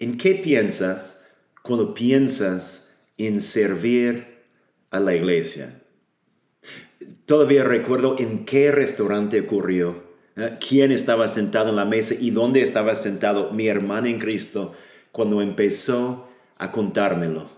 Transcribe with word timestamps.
¿En 0.00 0.16
qué 0.16 0.34
piensas 0.34 1.26
cuando 1.62 1.92
piensas 1.92 2.96
en 3.18 3.42
servir 3.42 4.46
a 4.90 4.98
la 4.98 5.14
iglesia? 5.14 5.82
Todavía 7.26 7.64
recuerdo 7.64 8.16
en 8.18 8.46
qué 8.46 8.70
restaurante 8.70 9.38
ocurrió, 9.40 10.02
¿eh? 10.36 10.56
quién 10.66 10.90
estaba 10.90 11.28
sentado 11.28 11.68
en 11.68 11.76
la 11.76 11.84
mesa 11.84 12.14
y 12.18 12.30
dónde 12.30 12.62
estaba 12.62 12.94
sentado 12.94 13.52
mi 13.52 13.66
hermana 13.66 14.08
en 14.08 14.18
Cristo 14.18 14.74
cuando 15.12 15.42
empezó 15.42 16.30
a 16.56 16.72
contármelo. 16.72 17.50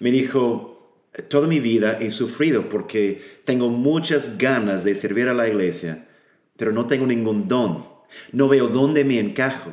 Me 0.00 0.10
dijo, 0.10 1.00
toda 1.30 1.46
mi 1.46 1.60
vida 1.60 1.96
he 2.00 2.10
sufrido 2.10 2.68
porque 2.68 3.22
tengo 3.44 3.68
muchas 3.68 4.36
ganas 4.36 4.82
de 4.82 4.96
servir 4.96 5.28
a 5.28 5.34
la 5.34 5.46
iglesia, 5.46 6.08
pero 6.56 6.72
no 6.72 6.88
tengo 6.88 7.06
ningún 7.06 7.46
don. 7.46 7.86
No 8.32 8.48
veo 8.48 8.66
dónde 8.66 9.04
me 9.04 9.20
encajo. 9.20 9.70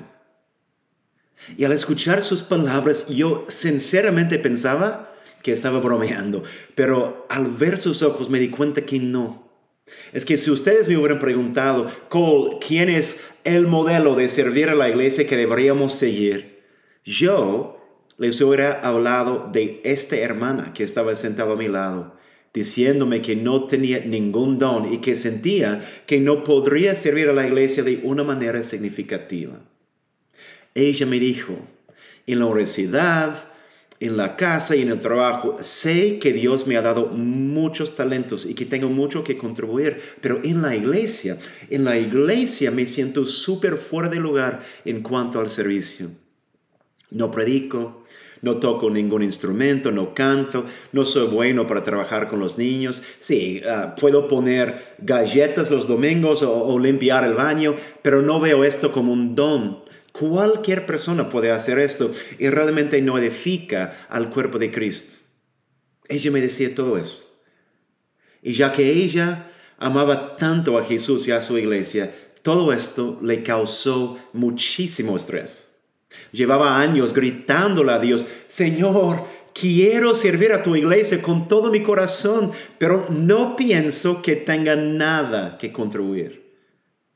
Y 1.58 1.64
al 1.64 1.72
escuchar 1.72 2.22
sus 2.22 2.44
palabras, 2.44 3.10
yo 3.10 3.46
sinceramente 3.48 4.40
pensaba 4.40 5.14
que 5.44 5.52
estaba 5.52 5.80
bromeando, 5.80 6.44
pero 6.73 7.28
al 7.30 7.48
ver 7.48 7.78
sus 7.78 8.02
ojos 8.02 8.30
me 8.30 8.40
di 8.40 8.50
cuenta 8.50 8.86
que 8.86 9.00
no. 9.00 9.45
Es 10.12 10.26
que 10.26 10.38
si 10.38 10.50
ustedes 10.50 10.88
me 10.88 10.98
hubieran 10.98 11.20
preguntado, 11.20 11.88
Cole, 12.09 12.58
¿quién 12.66 12.90
es 12.90 13.22
el 13.44 13.68
modelo 13.68 14.16
de 14.16 14.30
servir 14.30 14.70
a 14.70 14.76
la 14.76 14.90
iglesia 14.90 15.28
que 15.28 15.38
deberíamos 15.38 15.94
seguir? 15.94 16.64
Yo 17.04 17.76
les 18.17 18.42
hubiera 18.42 18.80
hablado 18.81 19.50
de 19.52 19.81
esta 19.84 20.16
hermana 20.16 20.73
que 20.73 20.84
estaba 20.84 21.16
sentada 21.16 21.54
a 21.54 21.58
mi 21.58 21.67
lado, 21.67 22.16
diciéndome 22.54 23.22
que 23.22 23.36
no 23.36 23.66
tenía 23.66 24.00
ningún 24.00 24.58
don 24.58 24.92
y 24.92 24.98
que 24.98 25.16
sentía 25.16 25.86
que 26.08 26.20
no 26.20 26.44
podría 26.44 26.95
servir 26.95 27.30
a 27.30 27.34
la 27.34 27.45
iglesia 27.45 27.84
de 27.84 28.00
una 28.04 28.23
manera 28.23 28.64
significativa. 28.64 29.59
Ella 30.76 31.06
me 31.06 31.20
dijo, 31.20 31.58
en 32.28 32.40
la 32.40 32.46
universidad, 32.46 33.48
en 34.02 34.18
la 34.18 34.36
casa 34.36 34.76
y 34.76 34.82
en 34.82 34.90
el 34.90 35.00
trabajo, 35.00 35.58
sé 35.62 36.20
que 36.20 36.34
Dios 36.34 36.67
me 36.67 36.76
ha 36.76 36.82
dado 36.82 37.08
muchos 37.08 37.95
talentos 37.95 38.45
y 38.45 38.56
que 38.56 38.66
tengo 38.66 38.90
mucho 38.90 39.23
que 39.23 39.38
contribuir, 39.38 40.02
pero 40.20 40.42
en 40.44 40.62
la 40.62 40.76
iglesia, 40.76 41.38
en 41.70 41.86
la 41.86 41.98
iglesia 41.98 42.72
me 42.72 42.86
siento 42.86 43.26
súper 43.26 43.78
fuera 43.78 44.09
de 44.09 44.17
lugar 44.17 44.62
en 44.84 45.02
cuanto 45.02 45.40
al 45.40 45.50
servicio. 45.50 46.09
No 47.10 47.32
predico, 47.32 48.04
no 48.42 48.58
toco 48.58 48.89
ningún 48.89 49.23
instrumento, 49.23 49.94
no 49.94 50.14
canto, 50.14 50.66
no 50.92 51.06
soy 51.06 51.28
bueno 51.28 51.66
para 51.66 51.84
trabajar 51.84 52.28
con 52.28 52.39
los 52.39 52.58
niños. 52.58 53.02
Sí, 53.20 53.62
ah, 53.66 53.95
puedo 53.98 54.28
poner 54.28 54.95
galletas 55.00 55.72
los 55.72 55.88
domingos 55.88 56.44
o 56.44 56.78
limpiar 56.80 57.23
el 57.23 57.36
baño, 57.36 57.76
pero 58.02 58.22
no 58.22 58.42
veo 58.42 58.66
esto 58.66 58.92
como 58.92 59.14
un 59.14 59.36
don 59.36 59.84
Cualquier 60.17 60.85
persona 60.85 61.27
puede 61.27 61.52
hacer 61.52 61.77
esto 61.77 62.09
y 62.39 62.47
realmente 62.47 63.02
no 63.02 63.17
edifica 63.17 64.08
al 64.09 64.30
cuerpo 64.30 64.58
de 64.58 64.71
Cristo. 64.71 65.17
Ella 66.08 66.31
me 66.31 66.39
decía 66.39 66.73
todo 66.73 66.97
eso. 66.97 67.44
Y 68.41 68.53
ya 68.53 68.71
que 68.71 68.93
ella 68.93 69.52
amaba 69.77 70.38
tanto 70.38 70.77
a 70.77 70.86
Jesús 70.86 71.27
y 71.27 71.31
a 71.31 71.41
su 71.41 71.58
iglesia, 71.58 72.16
todo 72.43 72.71
esto 72.71 73.19
le 73.21 73.43
causó 73.43 74.17
muchísimo 74.31 75.17
estrés. 75.17 75.75
Llevaba 76.31 76.80
años 76.80 77.13
gritándole 77.13 77.91
a 77.91 77.99
Dios, 77.99 78.25
Señor, 78.47 79.25
quiero 79.53 80.16
servir 80.16 80.53
a 80.53 80.63
tu 80.63 80.77
iglesia 80.77 81.21
con 81.21 81.49
todo 81.49 81.69
mi 81.69 81.83
corazón, 81.83 82.53
pero 82.77 83.08
no 83.09 83.58
pienso 83.58 84.21
que 84.21 84.38
tenga 84.38 84.77
nada 84.77 85.58
que 85.58 85.73
contribuir. 85.73 86.55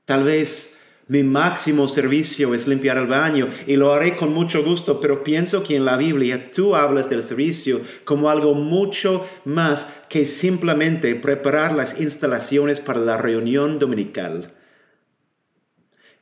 Tal 0.03 0.25
vez 0.25 0.78
mi 1.09 1.23
máximo 1.23 1.87
servicio 1.87 2.53
es 2.53 2.67
limpiar 2.67 2.97
el 2.97 3.07
baño 3.07 3.49
y 3.65 3.75
lo 3.77 3.93
haré 3.93 4.15
con 4.15 4.31
mucho 4.31 4.63
gusto, 4.63 5.01
pero 5.01 5.23
pienso 5.23 5.63
que 5.63 5.75
en 5.75 5.83
la 5.83 5.97
Biblia 5.97 6.51
tú 6.51 6.75
hablas 6.75 7.09
del 7.09 7.23
servicio 7.23 7.81
como 8.05 8.29
algo 8.29 8.53
mucho 8.53 9.27
más 9.43 10.03
que 10.07 10.27
simplemente 10.27 11.15
preparar 11.15 11.73
las 11.73 11.99
instalaciones 11.99 12.79
para 12.79 12.99
la 12.99 13.17
reunión 13.17 13.79
dominical. 13.79 14.53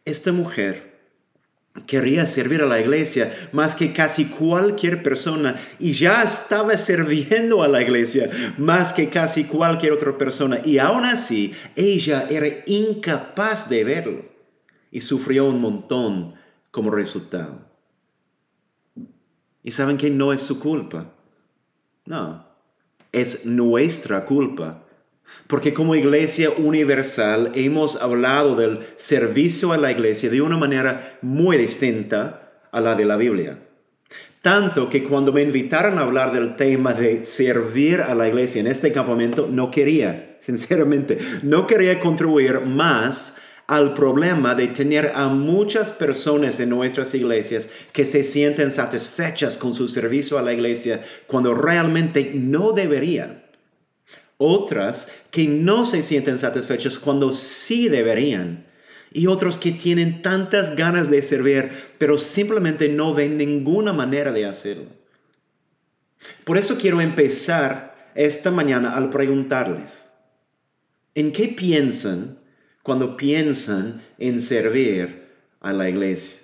Esta 0.06 0.32
mujer 0.32 0.96
quería 1.86 2.26
servir 2.26 2.62
a 2.62 2.66
la 2.66 2.80
iglesia 2.80 3.50
más 3.52 3.76
que 3.76 3.92
casi 3.92 4.28
cualquier 4.28 5.04
persona 5.04 5.56
y 5.80 5.92
ya 5.92 6.24
estaba 6.24 6.78
sirviendo 6.78 7.62
a 7.62 7.68
la 7.68 7.82
iglesia 7.82 8.30
más 8.58 8.94
que 8.94 9.10
casi 9.10 9.44
cualquier 9.44 9.92
otra 9.92 10.18
persona 10.18 10.62
y 10.64 10.78
aún 10.78 11.04
así 11.04 11.54
ella 11.76 12.26
era 12.30 12.48
incapaz 12.66 13.70
de 13.70 13.84
verlo 13.84 14.27
y 14.98 15.02
sufrió 15.02 15.46
un 15.46 15.62
montón 15.62 16.34
como 16.72 16.90
resultado. 16.90 17.60
Y 19.62 19.70
saben 19.70 19.96
que 19.96 20.10
no 20.10 20.34
es 20.34 20.42
su 20.42 20.60
culpa. 20.60 21.14
No, 22.06 22.48
es 23.12 23.46
nuestra 23.46 24.26
culpa. 24.26 24.86
Porque 25.46 25.72
como 25.76 25.94
iglesia 25.94 26.50
universal 26.50 27.52
hemos 27.54 28.02
hablado 28.02 28.56
del 28.56 28.88
servicio 28.96 29.72
a 29.72 29.78
la 29.78 29.92
iglesia 29.92 30.32
de 30.32 30.42
una 30.42 30.58
manera 30.58 31.20
muy 31.22 31.58
distinta 31.58 32.64
a 32.72 32.82
la 32.82 32.96
de 32.96 33.06
la 33.06 33.18
Biblia. 33.18 33.60
Tanto 34.42 34.90
que 34.90 35.04
cuando 35.04 35.32
me 35.32 35.44
invitaron 35.44 36.00
a 36.00 36.02
hablar 36.02 36.34
del 36.34 36.56
tema 36.56 36.96
de 36.96 37.24
servir 37.24 38.02
a 38.02 38.16
la 38.16 38.28
iglesia 38.28 38.62
en 38.62 38.68
este 38.68 38.92
campamento, 38.92 39.48
no 39.48 39.70
quería, 39.70 40.38
sinceramente, 40.40 41.20
no 41.44 41.68
quería 41.68 42.00
contribuir 42.00 42.62
más 42.62 43.38
al 43.68 43.94
problema 43.94 44.56
de 44.56 44.68
tener 44.68 45.12
a 45.14 45.28
muchas 45.28 45.92
personas 45.92 46.62
en 46.62 46.70
nuestras 46.70 47.14
iglesias 47.14 47.70
que 47.92 48.06
se 48.06 48.24
sienten 48.24 48.72
satisfechas 48.72 49.58
con 49.58 49.74
su 49.74 49.90
servicio 49.90 50.38
a 50.38 50.42
la 50.42 50.54
iglesia 50.54 51.06
cuando 51.28 51.54
realmente 51.54 52.32
no 52.34 52.72
deberían. 52.72 53.44
Otras 54.38 55.12
que 55.32 55.48
no 55.48 55.86
se 55.86 56.02
sienten 56.02 56.38
satisfechas 56.38 56.98
cuando 56.98 57.34
sí 57.34 57.90
deberían. 57.90 58.66
Y 59.12 59.28
otros 59.28 59.58
que 59.58 59.72
tienen 59.72 60.22
tantas 60.22 60.76
ganas 60.76 61.10
de 61.10 61.22
servir, 61.22 61.72
pero 61.98 62.18
simplemente 62.18 62.88
no 62.88 63.14
ven 63.14 63.38
ninguna 63.38 63.92
manera 63.92 64.32
de 64.32 64.46
hacerlo. 64.46 64.86
Por 66.46 66.58
eso 66.58 66.78
quiero 66.78 67.02
empezar 67.02 68.12
esta 68.16 68.52
mañana 68.52 68.96
al 68.96 69.10
preguntarles, 69.10 70.12
¿en 71.16 71.32
qué 71.32 71.48
piensan 71.48 72.38
cuando 72.88 73.18
piensan 73.18 74.02
en 74.18 74.40
servir 74.40 75.26
a 75.60 75.74
la 75.74 75.90
iglesia. 75.90 76.40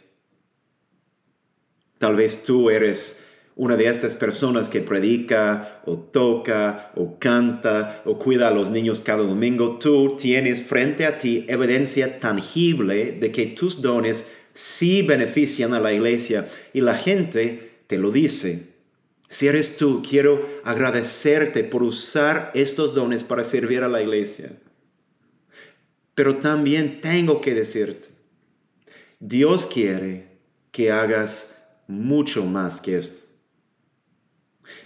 Tal 1.97 2.17
vez 2.17 2.43
tú 2.43 2.69
eres 2.69 3.23
una 3.55 3.77
de 3.77 3.87
estas 3.87 4.17
personas 4.17 4.67
que 4.67 4.81
predica 4.81 5.81
o 5.85 5.97
toca 5.97 6.91
o 6.97 7.17
canta 7.17 8.01
o 8.03 8.19
cuida 8.19 8.49
a 8.49 8.53
los 8.53 8.69
niños 8.69 8.99
cada 8.99 9.23
domingo. 9.23 9.79
Tú 9.79 10.17
tienes 10.17 10.61
frente 10.61 11.05
a 11.05 11.17
ti 11.17 11.45
evidencia 11.47 12.19
tangible 12.19 13.13
de 13.13 13.31
que 13.31 13.45
tus 13.45 13.81
dones 13.81 14.29
sí 14.53 15.01
benefician 15.01 15.73
a 15.73 15.79
la 15.79 15.93
iglesia 15.93 16.49
y 16.73 16.81
la 16.81 16.95
gente 16.95 17.83
te 17.87 17.97
lo 17.97 18.11
dice. 18.11 18.67
Si 19.29 19.47
eres 19.47 19.77
tú, 19.77 20.03
quiero 20.07 20.45
agradecerte 20.65 21.63
por 21.63 21.83
usar 21.83 22.51
estos 22.53 22.93
dones 22.93 23.23
para 23.23 23.45
servir 23.45 23.81
a 23.81 23.87
la 23.87 24.01
iglesia. 24.01 24.51
Pero 26.15 26.37
también 26.37 27.01
tengo 27.01 27.41
que 27.41 27.53
decirte, 27.53 28.09
Dios 29.19 29.65
quiere 29.65 30.27
que 30.71 30.91
hagas 30.91 31.65
mucho 31.87 32.45
más 32.45 32.81
que 32.81 32.97
esto. 32.97 33.23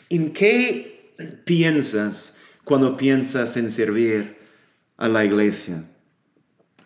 ¿En 0.10 0.32
qué 0.32 1.14
piensas 1.46 2.38
cuando 2.64 2.96
piensas 2.96 3.58
en 3.58 3.72
servir 3.72 4.38
a 4.96 5.10
la 5.10 5.26
iglesia? 5.26 5.84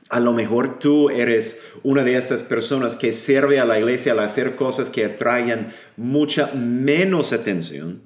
A 0.09 0.19
lo 0.19 0.34
mejor 0.34 0.80
tú 0.80 1.09
eres 1.09 1.62
una 1.84 2.03
de 2.03 2.18
estas 2.18 2.44
personas 2.44 2.96
que 2.96 3.13
sirve 3.13 3.59
a 3.59 3.66
la 3.66 3.80
iglesia 3.80 4.12
al 4.12 4.19
hacer 4.19 4.56
cosas 4.56 4.90
que 4.90 5.06
atraen 5.06 5.68
mucha 5.96 6.51
menos 6.54 7.31
atención 7.31 8.01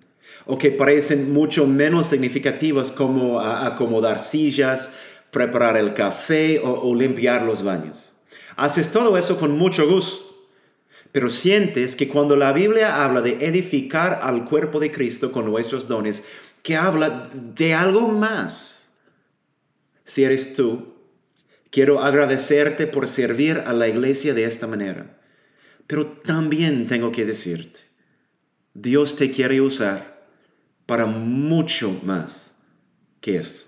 o 0.45 0.57
que 0.59 0.71
parecen 0.71 1.33
mucho 1.33 1.65
menos 1.65 2.07
significativas 2.07 2.91
como 2.91 3.39
acomodar 3.39 4.19
sillas, 4.19 4.93
preparar 5.35 5.75
el 5.75 5.93
café 5.93 6.61
o, 6.63 6.95
limpiar 6.95 7.43
los 7.43 7.61
baños. 7.61 8.13
Haces 8.55 8.89
todo 8.93 9.17
eso 9.17 9.37
con 9.37 9.51
mucho 9.57 9.85
gusto, 9.85 10.47
pero 11.11 11.29
sientes 11.29 11.97
que 11.97 12.07
cuando 12.07 12.37
la 12.37 12.53
Biblia 12.53 13.03
habla 13.03 13.21
de 13.21 13.45
edificar 13.45 14.21
al 14.23 14.45
cuerpo 14.45 14.79
de 14.79 14.93
Cristo 14.93 15.33
con 15.33 15.43
nuestros 15.43 15.89
dones, 15.89 16.25
que 16.63 16.77
habla 16.77 17.29
de 17.33 17.73
algo 17.73 18.07
más. 18.07 18.95
Si 20.05 20.23
eres 20.23 20.55
tú, 20.55 20.93
quiero 21.69 22.01
agradecerte 22.01 22.87
por 22.87 23.05
servir 23.05 23.61
a 23.65 23.73
la 23.73 23.89
iglesia 23.89 24.33
de 24.33 24.45
esta 24.45 24.67
manera, 24.67 25.19
pero 25.85 26.07
también 26.07 26.87
tengo 26.87 27.11
que 27.11 27.25
decirte, 27.25 27.81
Dios 28.73 29.17
te 29.17 29.31
quiere 29.31 29.59
usar 29.59 30.29
para 30.85 31.05
mucho 31.05 31.99
más 32.03 32.57
que 33.19 33.35
esto. 33.35 33.64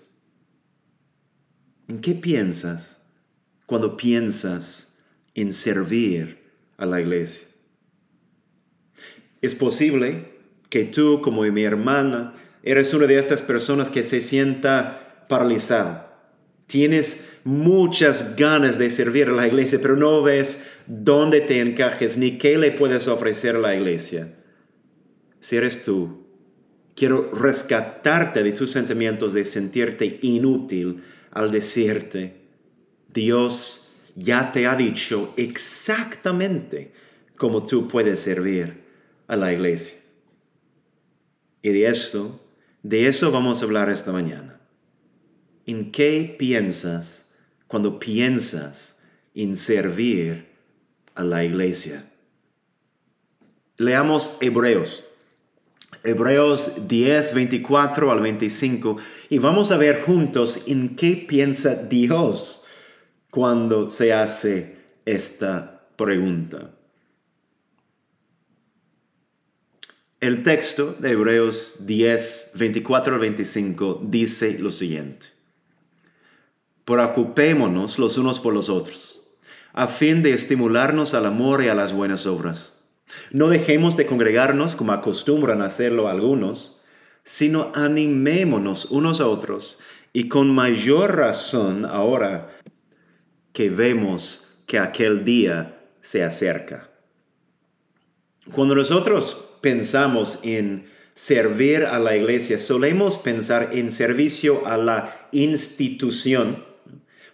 ¿En 1.87 2.01
qué 2.01 2.13
piensas 2.13 3.05
cuando 3.65 3.95
piensas 3.95 4.97
en 5.35 5.53
servir 5.53 6.39
a 6.77 6.85
la 6.85 6.99
iglesia? 6.99 7.47
Es 9.41 9.55
posible 9.55 10.33
que 10.69 10.83
tú, 10.83 11.21
como 11.21 11.43
mi 11.43 11.63
hermana, 11.63 12.33
eres 12.63 12.93
una 12.93 13.07
de 13.07 13.17
estas 13.17 13.41
personas 13.41 13.89
que 13.89 14.03
se 14.03 14.19
sienta 14.19 15.25
paralizada. 15.29 16.03
Tienes 16.65 17.29
muchas 17.45 18.35
ganas 18.35 18.77
de 18.77 18.89
servir 18.89 19.29
a 19.29 19.31
la 19.31 19.47
iglesia, 19.47 19.79
pero 19.81 19.95
no 19.95 20.21
ves 20.21 20.69
dónde 20.87 21.39
te 21.39 21.61
encajes 21.61 22.17
ni 22.17 22.37
qué 22.37 22.57
le 22.57 22.71
puedes 22.71 23.07
ofrecer 23.07 23.55
a 23.55 23.59
la 23.59 23.75
iglesia. 23.75 24.33
Si 25.39 25.55
eres 25.55 25.85
tú, 25.85 26.27
quiero 26.95 27.29
rescatarte 27.31 28.43
de 28.43 28.51
tus 28.51 28.71
sentimientos 28.71 29.31
de 29.31 29.45
sentirte 29.45 30.19
inútil 30.21 31.03
al 31.37 31.51
decirte, 31.51 32.33
Dios 33.13 33.95
ya 34.15 34.51
te 34.51 34.65
ha 34.65 34.75
dicho 34.75 35.35
exactamente 35.37 36.93
cómo 37.35 37.63
tú 37.63 37.87
puedes 37.87 38.21
servir 38.21 38.83
a 39.27 39.35
la 39.35 39.53
iglesia. 39.53 39.99
Y 41.61 41.69
de 41.69 41.89
esto, 41.89 42.43
de 42.81 43.07
eso 43.07 43.31
vamos 43.31 43.61
a 43.61 43.65
hablar 43.65 43.91
esta 43.91 44.11
mañana. 44.11 44.59
¿En 45.67 45.91
qué 45.91 46.35
piensas 46.39 47.35
cuando 47.67 47.99
piensas 47.99 48.99
en 49.35 49.55
servir 49.55 50.47
a 51.13 51.23
la 51.23 51.43
iglesia? 51.43 52.03
Leamos 53.77 54.39
Hebreos. 54.41 55.06
Hebreos 56.03 56.87
10, 56.87 57.33
24 57.33 58.11
al 58.11 58.21
25 58.21 58.97
y 59.29 59.39
vamos 59.39 59.71
a 59.71 59.77
ver 59.77 60.01
juntos 60.01 60.63
en 60.67 60.95
qué 60.95 61.25
piensa 61.27 61.75
Dios 61.75 62.65
cuando 63.29 63.89
se 63.89 64.13
hace 64.13 64.77
esta 65.05 65.87
pregunta. 65.95 66.71
El 70.19 70.41
texto 70.41 70.95
de 70.97 71.11
Hebreos 71.11 71.75
10, 71.85 72.53
24 72.55 73.13
al 73.13 73.19
25 73.19 74.01
dice 74.03 74.57
lo 74.57 74.71
siguiente. 74.71 75.27
Preocupémonos 76.85 77.99
los 77.99 78.17
unos 78.17 78.39
por 78.39 78.53
los 78.53 78.69
otros, 78.69 79.21
a 79.73 79.87
fin 79.87 80.23
de 80.23 80.33
estimularnos 80.33 81.13
al 81.13 81.25
amor 81.25 81.63
y 81.63 81.69
a 81.69 81.75
las 81.75 81.93
buenas 81.93 82.25
obras. 82.25 82.76
No 83.31 83.49
dejemos 83.49 83.97
de 83.97 84.05
congregarnos 84.05 84.75
como 84.75 84.91
acostumbran 84.91 85.61
hacerlo 85.61 86.09
algunos, 86.09 86.81
sino 87.23 87.71
animémonos 87.75 88.85
unos 88.85 89.21
a 89.21 89.27
otros 89.27 89.79
y 90.13 90.29
con 90.29 90.53
mayor 90.53 91.17
razón 91.17 91.85
ahora 91.85 92.57
que 93.53 93.69
vemos 93.69 94.63
que 94.65 94.79
aquel 94.79 95.23
día 95.23 95.79
se 96.01 96.23
acerca. 96.23 96.89
Cuando 98.51 98.75
nosotros 98.75 99.57
pensamos 99.61 100.39
en 100.43 100.89
servir 101.15 101.83
a 101.83 101.99
la 101.99 102.15
iglesia, 102.15 102.57
solemos 102.57 103.17
pensar 103.17 103.71
en 103.73 103.89
servicio 103.89 104.65
a 104.65 104.77
la 104.77 105.27
institución 105.31 106.63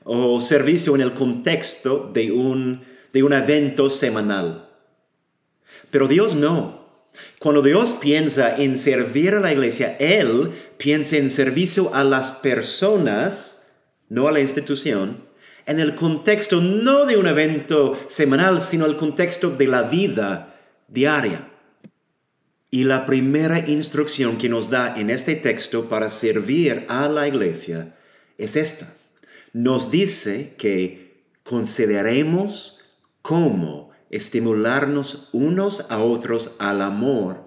o 0.04 0.42
servicio 0.42 0.96
en 0.96 1.02
el 1.02 1.14
contexto 1.14 2.10
de 2.14 2.32
un, 2.32 2.84
de 3.12 3.24
un 3.24 3.34
evento 3.34 3.90
semanal. 3.90 4.73
Pero 5.94 6.08
Dios 6.08 6.34
no. 6.34 6.88
Cuando 7.38 7.62
Dios 7.62 7.94
piensa 7.94 8.58
en 8.58 8.78
servir 8.78 9.36
a 9.36 9.40
la 9.40 9.52
iglesia, 9.54 9.96
Él 10.00 10.52
piensa 10.80 11.18
en 11.18 11.30
servicio 11.30 11.94
a 11.94 12.04
las 12.04 12.32
personas, 12.32 13.72
no 14.10 14.28
a 14.28 14.32
la 14.32 14.40
institución, 14.40 15.24
en 15.68 15.80
el 15.80 15.94
contexto 15.94 16.62
no 16.62 17.06
de 17.06 17.16
un 17.18 17.28
evento 17.28 17.96
semanal, 18.08 18.60
sino 18.60 18.88
el 18.88 18.98
contexto 18.98 19.52
de 19.52 19.68
la 19.68 19.84
vida 19.84 20.56
diaria. 20.88 21.48
Y 22.72 22.86
la 22.86 23.06
primera 23.06 23.60
instrucción 23.60 24.40
que 24.40 24.50
nos 24.50 24.72
da 24.72 24.96
en 24.98 25.12
este 25.12 25.36
texto 25.36 25.90
para 25.90 26.10
servir 26.10 26.88
a 26.90 27.08
la 27.08 27.28
iglesia 27.28 27.96
es 28.40 28.56
esta. 28.56 28.92
Nos 29.54 29.92
dice 29.92 30.56
que 30.58 31.22
consideremos 31.44 32.80
cómo 33.22 33.93
estimularnos 34.14 35.30
unos 35.32 35.88
a 35.90 35.98
otros 35.98 36.52
al 36.60 36.84
amor 36.84 37.44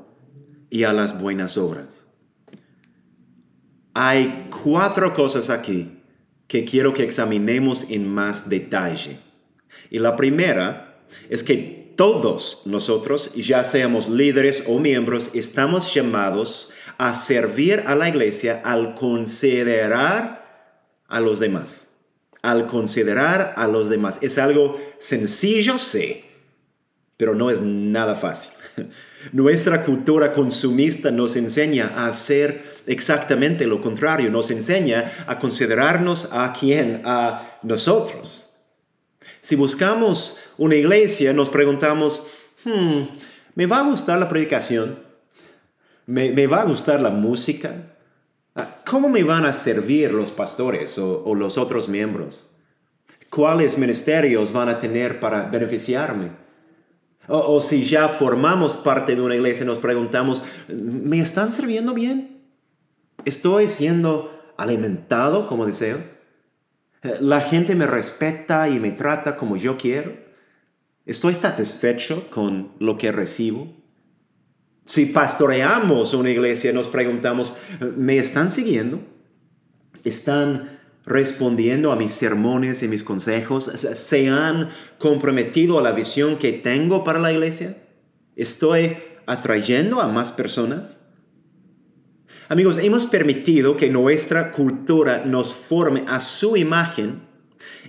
y 0.69 0.83
a 0.83 0.93
las 0.93 1.21
buenas 1.21 1.57
obras. 1.57 2.07
Hay 3.95 4.49
cuatro 4.65 5.15
cosas 5.15 5.49
aquí 5.49 6.03
que 6.49 6.65
quiero 6.65 6.93
que 6.93 7.05
examinemos 7.05 7.89
en 7.89 8.13
más 8.13 8.49
detalle. 8.49 9.21
Y 9.91 10.01
la 10.01 10.17
primera 10.17 10.99
es 11.31 11.45
que 11.45 11.95
todos 11.97 12.63
nosotros, 12.67 13.33
ya 13.37 13.63
seamos 13.63 14.09
líderes 14.09 14.65
o 14.67 14.81
miembros, 14.81 15.31
estamos 15.35 15.95
llamados 15.95 16.73
a 16.99 17.15
servir 17.15 17.85
a 17.87 17.95
la 17.95 18.09
iglesia 18.09 18.61
al 18.65 18.97
considerar 18.97 20.75
a 21.07 21.21
los 21.21 21.39
demás. 21.39 21.95
Al 22.43 22.67
considerar 22.67 23.55
a 23.57 23.69
los 23.69 23.89
demás. 23.89 24.19
Es 24.21 24.37
algo 24.37 24.81
sencillo, 24.99 25.79
sí, 25.79 26.26
pero 27.17 27.35
no 27.35 27.51
es 27.51 27.61
nada 27.63 28.15
fácil. 28.15 28.53
Nuestra 29.33 29.83
cultura 29.83 30.33
consumista 30.33 31.11
nos 31.11 31.37
enseña 31.37 31.93
a 31.95 32.07
hacer 32.07 32.63
exactamente 32.87 33.67
lo 33.67 33.81
contrario, 33.81 34.31
nos 34.31 34.51
enseña 34.51 35.13
a 35.27 35.39
considerarnos 35.39 36.29
a 36.33 36.53
quién, 36.59 37.03
a 37.05 37.59
nosotros. 37.63 38.51
Si 39.41 39.57
buscamos 39.57 40.41
una 40.59 40.75
iglesia, 40.75 41.33
nos 41.33 41.51
preguntamos, 41.51 42.27
hmm, 42.65 43.03
¿me 43.55 43.67
va 43.67 43.79
a 43.79 43.89
gustar 43.89 44.19
la 44.19 44.29
predicación? 44.29 44.99
¿Me, 46.07 46.47
va 46.47 46.61
a 46.61 46.65
gustar 46.65 47.01
la 47.01 47.11
música? 47.11 47.97
Ah, 48.55 48.79
¿Cómo 48.87 49.09
me 49.09 49.25
van 49.25 49.45
a 49.45 49.53
servir 49.53 50.13
los 50.13 50.31
pastores 50.31 50.99
o, 50.99 51.25
o 51.25 51.35
los 51.35 51.59
otros 51.59 51.89
miembros? 51.89 52.49
¿Cuáles 53.29 53.77
ministerios 53.77 54.53
van 54.53 54.69
a 54.69 54.79
tener 54.79 55.19
para 55.19 55.43
beneficiarme? 55.43 56.46
O, 57.29 57.61
si 57.61 57.85
ya 57.85 58.09
formamos 58.09 58.77
parte 58.77 59.17
de 59.17 59.23
una 59.23 59.35
iglesia, 59.35 59.67
nos 59.67 59.79
preguntamos, 59.79 60.45
¿me 60.69 61.21
están 61.21 61.53
sirviendo 61.53 61.93
bien? 61.93 62.43
¿Estoy 63.25 63.69
siendo 63.69 64.31
alimentado 64.57 65.47
como 65.47 65.67
deseo? 65.67 65.99
¿La 67.21 67.41
gente 67.41 67.75
me 67.75 67.87
respeta 67.87 68.69
y 68.69 68.81
me 68.81 68.93
trata 68.93 69.37
como 69.37 69.57
yo 69.57 69.77
quiero? 69.77 70.17
¿Estoy 71.05 71.35
satisfecho 71.35 72.31
con 72.31 72.73
lo 72.79 72.99
que 72.99 73.13
recibo? 73.13 73.73
Si 74.85 75.07
pastoreamos 75.07 76.15
una 76.15 76.31
iglesia, 76.31 76.73
nos 76.73 76.89
preguntamos, 76.89 77.59
¿me 77.97 78.19
están 78.19 78.51
siguiendo? 78.51 79.01
¿Están 80.05 80.76
respondiendo 81.07 81.93
a 81.93 81.97
mis 81.97 82.13
sermones 82.13 82.83
y 82.83 82.89
mis 82.89 83.03
consejos? 83.03 83.65
¿Se 83.65 84.29
han 84.29 84.69
comprometido 84.99 85.79
a 85.79 85.83
la 85.83 85.93
visión 85.93 86.37
que 86.37 86.53
tengo 86.53 87.05
para 87.05 87.19
la 87.19 87.33
iglesia? 87.33 87.77
¿Estoy 88.35 88.99
atrayendo 89.25 90.01
a 90.01 90.09
más 90.09 90.33
personas? 90.33 90.99
Amigos, 92.49 92.79
hemos 92.79 93.07
permitido 93.07 93.77
que 93.77 93.91
nuestra 93.91 94.53
cultura 94.53 95.25
nos 95.25 95.55
forme 95.55 96.05
a 96.07 96.21
su 96.21 96.57
imagen 96.57 97.23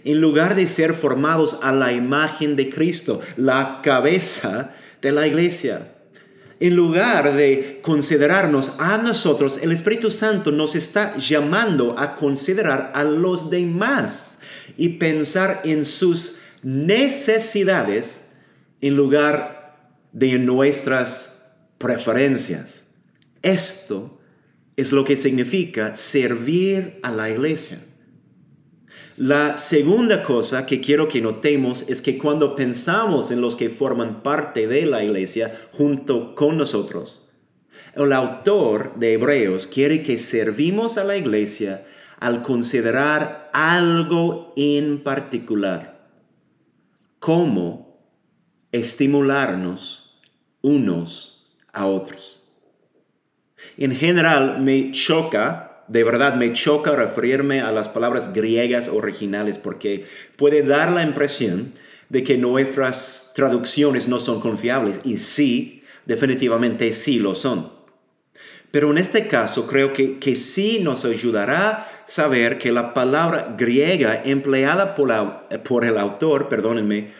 en 0.03 0.21
lugar 0.21 0.55
de 0.55 0.67
ser 0.67 0.93
formados 0.93 1.59
a 1.61 1.71
la 1.71 1.93
imagen 1.93 2.55
de 2.55 2.69
Cristo, 2.69 3.21
la 3.35 3.81
cabeza 3.83 4.73
de 5.01 5.11
la 5.11 5.27
iglesia. 5.27 5.96
En 6.59 6.75
lugar 6.75 7.35
de 7.35 7.79
considerarnos 7.83 8.73
a 8.79 8.97
nosotros, 8.97 9.59
el 9.61 9.71
Espíritu 9.71 10.09
Santo 10.09 10.51
nos 10.51 10.75
está 10.75 11.15
llamando 11.17 11.97
a 11.99 12.15
considerar 12.15 12.91
a 12.95 13.03
los 13.03 13.49
demás 13.49 14.39
y 14.75 14.89
pensar 14.89 15.61
en 15.65 15.85
sus 15.85 16.39
necesidades 16.63 18.29
en 18.81 18.95
lugar 18.95 19.77
de 20.11 20.39
nuestras 20.39 21.51
preferencias. 21.77 22.85
Esto 23.43 24.19
es 24.75 24.91
lo 24.91 25.03
que 25.03 25.15
significa 25.15 25.95
servir 25.95 26.99
a 27.03 27.11
la 27.11 27.29
iglesia. 27.29 27.79
La 29.17 29.57
segunda 29.57 30.21
cosa 30.21 30.67
que 30.67 30.79
quiero 30.79 31.07
que 31.07 31.21
notemos 31.21 31.85
es 31.87 32.03
que 32.03 32.19
cuando 32.19 32.53
pensamos 32.53 33.31
en 33.31 33.41
los 33.41 33.55
que 33.55 33.69
forman 33.69 34.21
parte 34.21 34.67
de 34.67 34.85
la 34.85 35.03
iglesia 35.03 35.59
junto 35.71 36.35
con 36.35 36.55
nosotros, 36.55 37.27
el 37.95 38.13
autor 38.13 38.93
de 38.97 39.13
Hebreos 39.13 39.65
quiere 39.65 40.03
que 40.03 40.19
servimos 40.19 40.99
a 40.99 41.03
la 41.03 41.17
iglesia 41.17 41.87
al 42.19 42.43
considerar 42.43 43.49
algo 43.53 44.53
en 44.55 45.01
particular, 45.01 46.07
como 47.17 47.99
estimularnos 48.71 50.21
unos 50.61 51.57
a 51.73 51.87
otros. 51.87 52.47
En 53.77 53.95
general 53.95 54.61
me 54.61 54.91
choca 54.91 55.66
de 55.87 56.03
verdad 56.03 56.35
me 56.35 56.53
choca 56.53 56.95
referirme 56.95 57.61
a 57.61 57.71
las 57.71 57.89
palabras 57.89 58.33
griegas 58.33 58.87
originales 58.87 59.57
porque 59.57 60.05
puede 60.35 60.63
dar 60.63 60.91
la 60.91 61.03
impresión 61.03 61.73
de 62.09 62.23
que 62.23 62.37
nuestras 62.37 63.31
traducciones 63.35 64.07
no 64.07 64.19
son 64.19 64.39
confiables. 64.39 64.99
Y 65.03 65.17
sí, 65.17 65.83
definitivamente 66.05 66.91
sí 66.93 67.19
lo 67.19 67.35
son. 67.35 67.71
Pero 68.71 68.91
en 68.91 68.97
este 68.97 69.27
caso 69.27 69.67
creo 69.67 69.93
que, 69.93 70.19
que 70.19 70.35
sí 70.35 70.79
nos 70.81 71.05
ayudará 71.05 72.03
saber 72.05 72.57
que 72.57 72.71
la 72.71 72.93
palabra 72.93 73.55
griega 73.57 74.21
empleada 74.23 74.95
por, 74.95 75.11
por 75.63 75.85
el 75.85 75.97
autor, 75.97 76.47
perdónenme, 76.47 77.13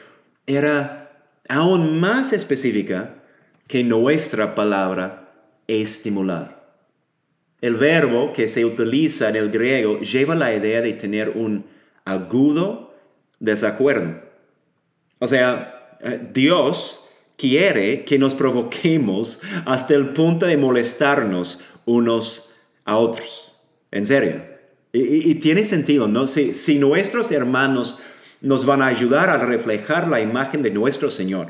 era 0.46 1.26
aún 1.50 2.00
más 2.00 2.34
específica 2.34 3.16
que 3.68 3.84
nuestra 3.84 4.56
palabra 4.56 5.34
estimular. 5.68 6.57
El 7.62 7.76
verbo 7.76 8.34
que 8.34 8.48
se 8.48 8.66
utiliza 8.66 9.30
en 9.30 9.36
el 9.36 9.50
griego 9.50 10.00
lleva 10.00 10.36
la 10.36 10.54
idea 10.54 10.82
de 10.82 10.94
tener 10.94 11.32
un 11.32 11.66
agudo 12.06 12.94
desacuerdo. 13.40 14.22
O 15.20 15.28
sea, 15.28 15.98
eh, 16.02 16.22
Dios 16.32 17.10
quiere 17.36 18.06
que 18.06 18.20
nos 18.20 18.36
provoquemos 18.36 19.42
hasta 19.66 19.96
el 19.96 20.10
punto 20.10 20.46
de 20.46 20.58
molestarnos 20.58 21.60
unos 21.86 22.54
a 22.86 22.98
otros. 22.98 23.60
En 23.92 24.06
serio. 24.06 24.58
Y, 24.94 25.36
tiene 25.36 25.66
sentido, 25.66 26.08
¿no? 26.08 26.26
Si, 26.28 26.54
si 26.54 26.80
nuestros 26.80 27.32
hermanos 27.32 28.00
nos 28.42 28.66
van 28.66 28.82
a 28.82 28.88
ayudar 28.88 29.30
a 29.30 29.38
reflejar 29.38 30.08
la 30.08 30.22
imagen 30.22 30.64
de 30.64 30.72
nuestro 30.72 31.12
Señor, 31.12 31.50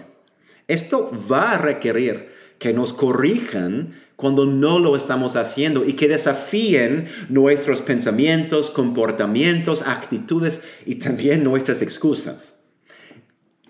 esto 0.67 1.11
va 1.31 1.51
a 1.51 1.57
requerir 1.57 2.29
que 2.59 2.73
nos 2.73 2.93
corrijan 2.93 3.93
cuando 4.15 4.45
no 4.45 4.79
lo 4.79 4.95
estamos 4.95 5.35
haciendo 5.35 5.85
y 5.85 5.93
que 5.93 6.07
desafíen 6.07 7.07
nuestros 7.29 7.83
pensamientos, 7.83 8.71
comportamientos, 8.71 9.83
actitudes 9.83 10.67
y 10.85 10.95
también 10.95 11.43
nuestras 11.43 11.81
excusas. 11.81 12.63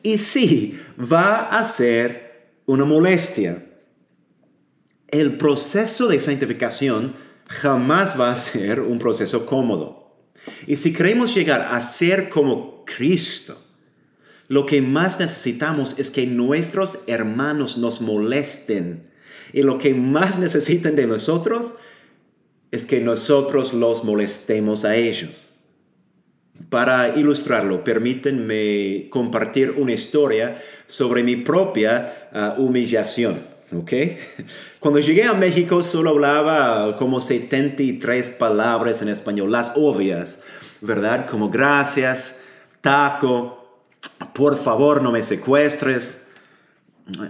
Y 0.03 0.17
sí, 0.19 0.79
va 0.99 1.47
a 1.47 1.65
ser 1.65 2.53
una 2.65 2.85
molestia. 2.85 3.65
El 5.09 5.37
proceso 5.37 6.07
de 6.07 6.19
santificación 6.19 7.15
jamás 7.47 8.19
va 8.19 8.31
a 8.31 8.35
ser 8.37 8.79
un 8.79 8.99
proceso 8.99 9.45
cómodo. 9.45 10.15
Y 10.65 10.77
si 10.77 10.93
queremos 10.93 11.35
llegar 11.35 11.61
a 11.61 11.81
ser 11.81 12.29
como 12.29 12.85
Cristo, 12.85 13.66
lo 14.47 14.65
que 14.65 14.81
más 14.81 15.19
necesitamos 15.19 15.99
es 15.99 16.09
que 16.09 16.25
nuestros 16.25 16.99
hermanos 17.07 17.77
nos 17.77 18.01
molesten. 18.01 19.09
Y 19.53 19.63
lo 19.63 19.77
que 19.77 19.93
más 19.93 20.39
necesitan 20.39 20.95
de 20.95 21.07
nosotros 21.07 21.75
es 22.71 22.85
que 22.85 23.01
nosotros 23.01 23.73
los 23.73 24.03
molestemos 24.03 24.85
a 24.85 24.95
ellos. 24.95 25.49
Para 26.69 27.17
ilustrarlo, 27.17 27.83
permítanme 27.83 29.07
compartir 29.09 29.75
una 29.77 29.93
historia 29.93 30.57
sobre 30.85 31.23
mi 31.23 31.35
propia 31.35 32.29
ah, 32.33 32.55
humillación. 32.57 33.39
¿okay? 33.71 34.17
Cuando 34.79 34.99
llegué 34.99 35.23
a 35.23 35.33
México 35.33 35.83
solo 35.83 36.09
hablaba 36.11 36.97
como 36.97 37.21
73 37.21 38.31
palabras 38.31 39.01
en 39.01 39.09
español, 39.09 39.51
las 39.51 39.73
obvias, 39.75 40.41
¿verdad? 40.81 41.27
Como 41.27 41.49
gracias, 41.49 42.41
taco, 42.81 43.56
por 44.33 44.57
favor 44.57 45.01
no 45.01 45.11
me 45.11 45.21
secuestres, 45.21 46.23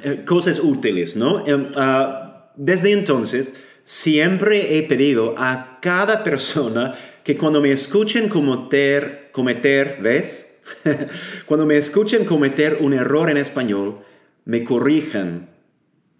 eh, 0.03 0.23
cosas 0.25 0.59
útiles, 0.59 1.15
¿no? 1.15 1.45
Em, 1.45 1.71
ah, 1.75 2.51
desde 2.55 2.91
entonces, 2.91 3.55
siempre 3.83 4.77
he 4.77 4.83
pedido 4.83 5.35
a 5.37 5.79
cada 5.81 6.23
persona 6.23 6.95
que 7.23 7.37
cuando 7.37 7.61
me 7.61 7.71
escuchen 7.71 8.29
cometer, 8.29 9.29
cometer 9.31 9.99
¿ves? 10.01 10.61
cuando 11.45 11.65
me 11.65 11.77
escuchen 11.77 12.25
cometer 12.25 12.79
un 12.81 12.93
error 12.93 13.29
en 13.29 13.37
español, 13.37 13.99
me 14.45 14.63
corrijan. 14.63 15.49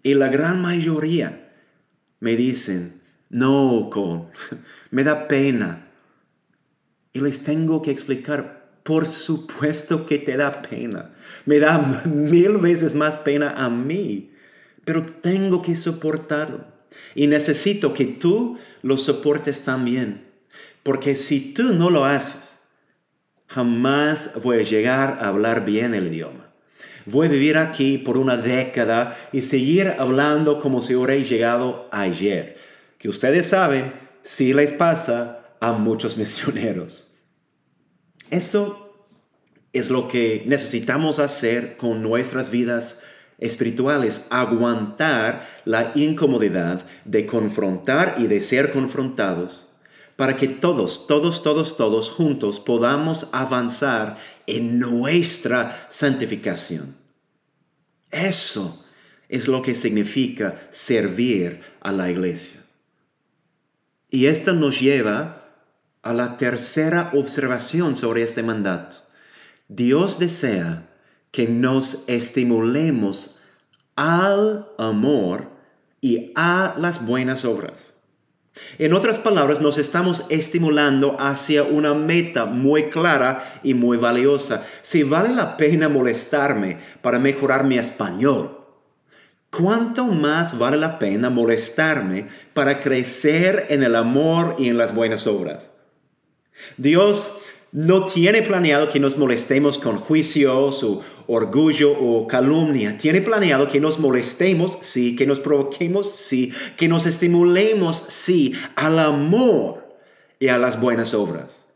Y 0.02 0.14
la 0.14 0.28
gran 0.28 0.62
mayoría 0.62 1.50
me 2.20 2.36
dicen, 2.36 3.00
no, 3.30 3.88
con, 3.90 4.28
me 4.90 5.04
da 5.04 5.28
pena. 5.28 5.88
Y 7.12 7.20
les 7.20 7.42
tengo 7.42 7.82
que 7.82 7.90
explicar 7.90 8.57
por 8.88 9.04
supuesto 9.04 10.06
que 10.06 10.18
te 10.18 10.38
da 10.38 10.62
pena. 10.62 11.10
Me 11.44 11.58
da 11.58 11.76
mil 12.06 12.56
veces 12.56 12.94
más 12.94 13.18
pena 13.18 13.50
a 13.50 13.68
mí. 13.68 14.30
Pero 14.86 15.02
tengo 15.02 15.60
que 15.60 15.76
soportarlo. 15.76 16.64
Y 17.14 17.26
necesito 17.26 17.92
que 17.92 18.06
tú 18.06 18.58
lo 18.80 18.96
soportes 18.96 19.66
también. 19.66 20.24
Porque 20.82 21.14
si 21.16 21.52
tú 21.52 21.74
no 21.74 21.90
lo 21.90 22.06
haces, 22.06 22.60
jamás 23.46 24.40
voy 24.42 24.60
a 24.60 24.62
llegar 24.62 25.18
a 25.20 25.28
hablar 25.28 25.66
bien 25.66 25.92
el 25.92 26.06
idioma. 26.06 26.48
Voy 27.04 27.26
a 27.26 27.30
vivir 27.30 27.58
aquí 27.58 27.98
por 27.98 28.16
una 28.16 28.38
década 28.38 29.18
y 29.34 29.42
seguir 29.42 29.96
hablando 29.98 30.60
como 30.60 30.80
si 30.80 30.94
hubiera 30.94 31.22
llegado 31.22 31.90
ayer. 31.92 32.56
Que 32.96 33.10
ustedes 33.10 33.48
saben, 33.48 33.92
si 34.22 34.54
les 34.54 34.72
pasa 34.72 35.42
a 35.60 35.72
muchos 35.72 36.16
misioneros. 36.16 37.07
Esto 38.30 39.06
es 39.72 39.90
lo 39.90 40.08
que 40.08 40.44
necesitamos 40.46 41.18
hacer 41.18 41.76
con 41.76 42.02
nuestras 42.02 42.50
vidas 42.50 43.02
espirituales, 43.38 44.26
aguantar 44.30 45.48
la 45.64 45.92
incomodidad 45.94 46.84
de 47.04 47.26
confrontar 47.26 48.16
y 48.18 48.26
de 48.26 48.40
ser 48.40 48.72
confrontados 48.72 49.68
para 50.16 50.34
que 50.34 50.48
todos, 50.48 51.06
todos, 51.06 51.44
todos, 51.44 51.76
todos 51.76 52.10
juntos 52.10 52.58
podamos 52.58 53.28
avanzar 53.30 54.16
en 54.48 54.80
nuestra 54.80 55.86
santificación. 55.90 56.96
Eso 58.10 58.84
es 59.28 59.46
lo 59.46 59.62
que 59.62 59.76
significa 59.76 60.68
servir 60.72 61.60
a 61.80 61.92
la 61.92 62.10
iglesia. 62.10 62.60
Y 64.10 64.26
esto 64.26 64.54
nos 64.54 64.80
lleva 64.80 65.37
a 66.02 66.12
la 66.12 66.36
tercera 66.36 67.10
observación 67.14 67.96
sobre 67.96 68.22
este 68.22 68.42
mandato. 68.42 68.98
Dios 69.68 70.18
desea 70.18 70.88
que 71.30 71.46
nos 71.46 72.08
estimulemos 72.08 73.40
al 73.96 74.68
amor 74.78 75.50
y 76.00 76.32
a 76.36 76.74
las 76.78 77.04
buenas 77.04 77.44
obras. 77.44 77.94
En 78.78 78.92
otras 78.92 79.18
palabras, 79.18 79.60
nos 79.60 79.78
estamos 79.78 80.26
estimulando 80.30 81.16
hacia 81.18 81.62
una 81.62 81.94
meta 81.94 82.44
muy 82.46 82.90
clara 82.90 83.60
y 83.62 83.74
muy 83.74 83.98
valiosa. 83.98 84.64
Si 84.82 85.02
vale 85.02 85.30
la 85.30 85.56
pena 85.56 85.88
molestarme 85.88 86.78
para 87.02 87.18
mejorar 87.18 87.64
mi 87.64 87.78
español, 87.78 88.58
¿cuánto 89.50 90.06
más 90.06 90.58
vale 90.58 90.76
la 90.76 90.98
pena 90.98 91.30
molestarme 91.30 92.28
para 92.52 92.80
crecer 92.80 93.66
en 93.70 93.82
el 93.82 93.94
amor 93.94 94.56
y 94.58 94.68
en 94.68 94.78
las 94.78 94.94
buenas 94.94 95.26
obras? 95.26 95.70
Dios 96.76 97.32
no 97.72 98.06
tiene 98.06 98.42
planeado 98.42 98.88
que 98.88 99.00
nos 99.00 99.18
molestemos 99.18 99.78
con 99.78 99.98
juicios 99.98 100.82
o 100.82 101.04
orgullo 101.26 101.92
o 101.92 102.26
calumnia. 102.26 102.96
Tiene 102.96 103.20
planeado 103.20 103.68
que 103.68 103.80
nos 103.80 103.98
molestemos, 103.98 104.78
sí, 104.80 105.14
que 105.16 105.26
nos 105.26 105.40
provoquemos, 105.40 106.10
sí, 106.10 106.52
que 106.76 106.88
nos 106.88 107.06
estimulemos, 107.06 107.96
sí, 108.08 108.54
al 108.76 108.98
amor 108.98 109.86
y 110.40 110.48
a 110.48 110.58
las 110.58 110.80
buenas 110.80 111.12
obras. 111.14 111.66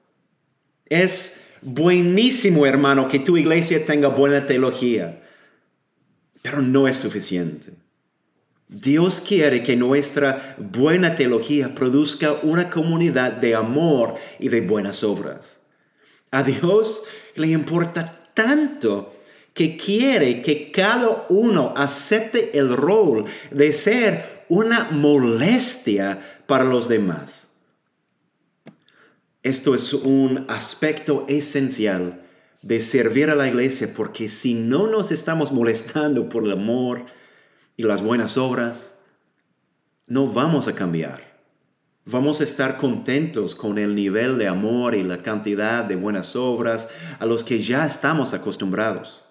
Es 0.87 1.43
buenísimo, 1.61 2.67
hermano, 2.67 3.09
que 3.09 3.19
tu 3.19 3.37
iglesia 3.37 3.85
tenga 3.85 4.09
buena 4.09 4.47
teología, 4.47 5.23
pero 6.41 6.63
no 6.63 6.89
es 6.89 6.97
suficiente. 6.97 7.82
Dios 8.73 9.21
quiere 9.21 9.63
que 9.63 9.77
nuestra 9.77 10.57
buena 10.57 11.15
teología 11.15 11.75
produzca 11.75 12.39
una 12.43 12.71
comunidad 12.71 13.33
de 13.33 13.55
amor 13.55 14.15
y 14.39 14.49
de 14.49 14.63
buenas 14.63 15.05
obras. 15.05 15.61
A 16.31 16.43
Dios 16.43 17.05
le 17.35 17.49
importa 17.49 18.31
tanto 18.33 19.15
que 19.53 19.77
quiere 19.77 20.41
que 20.41 20.71
cada 20.71 21.27
uno 21.29 21.75
acepte 21.77 22.59
el 22.59 22.75
rol 22.75 23.27
de 23.51 23.75
ser 23.75 24.45
una 24.49 24.89
molestia 24.91 26.41
para 26.47 26.65
los 26.65 26.89
demás. 26.89 27.49
Esto 29.43 29.75
es 29.75 29.93
un 29.93 30.47
aspecto 30.49 31.27
esencial 31.29 32.23
de 32.63 32.81
servir 32.81 33.29
a 33.29 33.35
la 33.35 33.49
iglesia 33.49 33.93
porque 33.95 34.29
si 34.29 34.55
no 34.55 34.87
nos 34.87 35.11
estamos 35.11 35.53
molestando 35.53 36.31
por 36.31 36.45
el 36.45 36.53
amor 36.53 37.05
y 37.77 37.83
las 37.83 38.03
buenas 38.03 38.37
obras, 38.37 38.99
no 40.07 40.27
vamos 40.27 40.69
a 40.69 40.75
cambiar. 40.75 41.33
Vamos 42.05 42.41
a 42.41 42.45
estar 42.45 42.79
contentos 42.79 43.55
con 43.55 43.79
el 43.79 43.95
nivel 43.95 44.37
de 44.37 44.49
amor 44.49 44.95
y 44.95 45.05
la 45.05 45.19
cantidad 45.19 45.85
de 45.85 45.95
buenas 45.95 46.35
obras 46.35 46.91
a 47.21 47.27
los 47.27 47.45
que 47.45 47.61
ya 47.61 47.87
estamos 47.87 48.35
acostumbrados. 48.35 49.25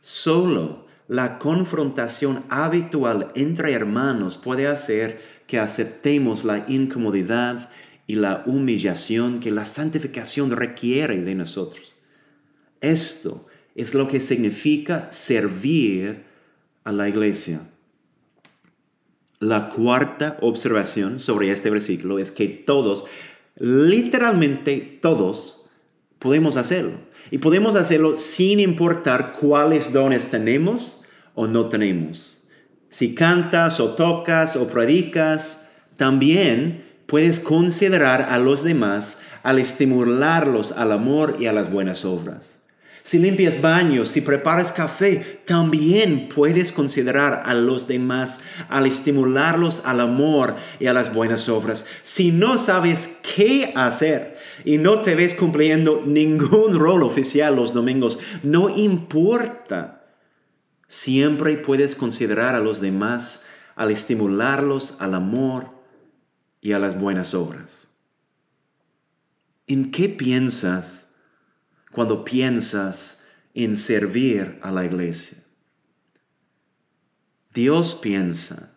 Solo 0.00 0.86
la 1.08 1.38
confrontación 1.40 2.44
habitual 2.48 3.32
entre 3.34 3.72
hermanos 3.72 4.38
puede 4.38 4.68
hacer 4.68 5.20
que 5.48 5.58
aceptemos 5.58 6.44
la 6.44 6.64
incomodidad 6.68 7.68
y 8.06 8.14
la 8.14 8.44
humillación 8.46 9.40
que 9.40 9.50
la 9.50 9.64
santificación 9.64 10.52
requiere 10.52 11.20
de 11.22 11.34
nosotros. 11.34 11.96
Esto 12.80 13.48
es 13.74 13.94
lo 13.94 14.06
que 14.06 14.20
significa 14.20 15.08
servir 15.10 16.29
a 16.84 16.92
la 16.92 17.08
iglesia. 17.08 17.70
La 19.38 19.68
cuarta 19.68 20.36
observación 20.42 21.18
sobre 21.18 21.50
este 21.50 21.70
versículo 21.70 22.18
es 22.18 22.30
que 22.30 22.48
todos, 22.48 23.06
literalmente 23.56 24.98
todos, 25.00 25.68
podemos 26.18 26.56
hacerlo. 26.56 26.98
Y 27.30 27.38
podemos 27.38 27.74
hacerlo 27.74 28.14
sin 28.14 28.60
importar 28.60 29.32
cuáles 29.32 29.92
dones 29.92 30.30
tenemos 30.30 31.00
o 31.34 31.46
no 31.46 31.68
tenemos. 31.68 32.42
Si 32.90 33.14
cantas 33.14 33.80
o 33.80 33.94
tocas 33.94 34.56
o 34.56 34.66
predicas, 34.68 35.70
también 35.96 36.84
puedes 37.06 37.40
considerar 37.40 38.22
a 38.30 38.38
los 38.38 38.62
demás 38.62 39.20
al 39.42 39.58
estimularlos 39.58 40.72
al 40.72 40.92
amor 40.92 41.36
y 41.40 41.46
a 41.46 41.52
las 41.52 41.70
buenas 41.70 42.04
obras. 42.04 42.59
Si 43.02 43.18
limpias 43.18 43.60
baños, 43.60 44.08
si 44.08 44.20
preparas 44.20 44.72
café, 44.72 45.42
también 45.46 46.28
puedes 46.28 46.70
considerar 46.70 47.42
a 47.46 47.54
los 47.54 47.86
demás 47.88 48.40
al 48.68 48.86
estimularlos 48.86 49.82
al 49.84 50.00
amor 50.00 50.56
y 50.78 50.86
a 50.86 50.92
las 50.92 51.12
buenas 51.12 51.48
obras. 51.48 51.86
Si 52.02 52.30
no 52.30 52.58
sabes 52.58 53.18
qué 53.34 53.72
hacer 53.74 54.36
y 54.64 54.78
no 54.78 55.00
te 55.00 55.14
ves 55.14 55.34
cumpliendo 55.34 56.02
ningún 56.06 56.78
rol 56.78 57.02
oficial 57.02 57.56
los 57.56 57.72
domingos, 57.72 58.18
no 58.42 58.68
importa. 58.68 60.04
Siempre 60.86 61.56
puedes 61.56 61.94
considerar 61.94 62.54
a 62.54 62.60
los 62.60 62.80
demás 62.80 63.46
al 63.76 63.90
estimularlos 63.90 64.96
al 64.98 65.14
amor 65.14 65.70
y 66.60 66.72
a 66.72 66.78
las 66.78 67.00
buenas 67.00 67.34
obras. 67.34 67.88
¿En 69.66 69.90
qué 69.90 70.08
piensas? 70.08 71.09
Cuando 71.92 72.24
piensas 72.24 73.24
en 73.54 73.76
servir 73.76 74.58
a 74.62 74.70
la 74.70 74.84
iglesia. 74.84 75.38
Dios 77.52 77.96
piensa 77.96 78.76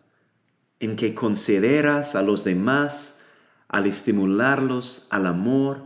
en 0.80 0.96
que 0.96 1.14
consideras 1.14 2.16
a 2.16 2.22
los 2.22 2.44
demás 2.44 3.20
al 3.68 3.86
estimularlos 3.86 5.06
al 5.10 5.26
amor 5.26 5.82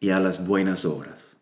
y 0.00 0.10
a 0.10 0.20
las 0.20 0.46
buenas 0.46 0.84
obras. 0.84 1.36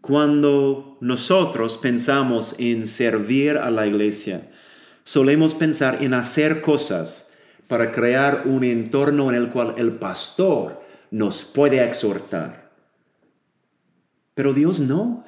Cuando 0.00 0.98
nosotros 1.00 1.78
pensamos 1.78 2.56
en 2.58 2.88
servir 2.88 3.56
a 3.56 3.70
la 3.70 3.86
iglesia, 3.86 4.50
solemos 5.04 5.54
pensar 5.54 6.02
en 6.02 6.14
hacer 6.14 6.60
cosas 6.60 7.32
para 7.68 7.92
crear 7.92 8.42
un 8.46 8.64
entorno 8.64 9.30
en 9.30 9.36
el 9.36 9.50
cual 9.50 9.74
el 9.78 9.92
pastor 9.92 10.81
nos 11.12 11.44
puede 11.44 11.84
exhortar. 11.84 12.72
Pero 14.34 14.52
Dios 14.52 14.80
no. 14.80 15.24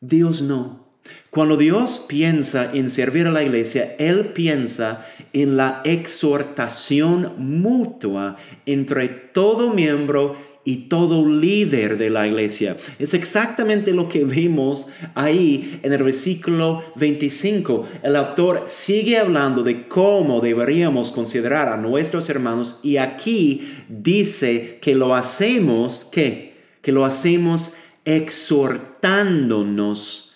Dios 0.00 0.42
no. 0.42 0.90
Cuando 1.30 1.56
Dios 1.56 2.04
piensa 2.08 2.70
en 2.74 2.90
servir 2.90 3.26
a 3.26 3.30
la 3.30 3.42
iglesia, 3.42 3.94
Él 3.98 4.32
piensa 4.32 5.06
en 5.32 5.56
la 5.56 5.80
exhortación 5.84 7.34
mutua 7.38 8.36
entre 8.66 9.08
todo 9.08 9.72
miembro 9.72 10.36
y 10.64 10.88
todo 10.88 11.24
líder 11.26 11.96
de 11.96 12.10
la 12.10 12.26
iglesia. 12.26 12.76
Es 12.98 13.14
exactamente 13.14 13.92
lo 13.92 14.08
que 14.08 14.24
vimos 14.24 14.88
ahí 15.14 15.78
en 15.82 15.92
el 15.92 16.02
versículo 16.02 16.82
25. 16.96 17.88
El 18.02 18.16
autor 18.16 18.64
sigue 18.66 19.16
hablando 19.18 19.62
de 19.62 19.86
cómo 19.88 20.40
deberíamos 20.40 21.10
considerar 21.10 21.68
a 21.68 21.78
nuestros 21.78 22.28
hermanos 22.28 22.80
y 22.82 22.98
aquí 22.98 23.72
dice 23.88 24.78
que 24.82 24.94
lo 24.94 25.14
hacemos, 25.14 26.06
¿qué? 26.10 26.50
Que 26.82 26.92
lo 26.92 27.06
hacemos 27.06 27.72
exhortándonos 28.04 30.26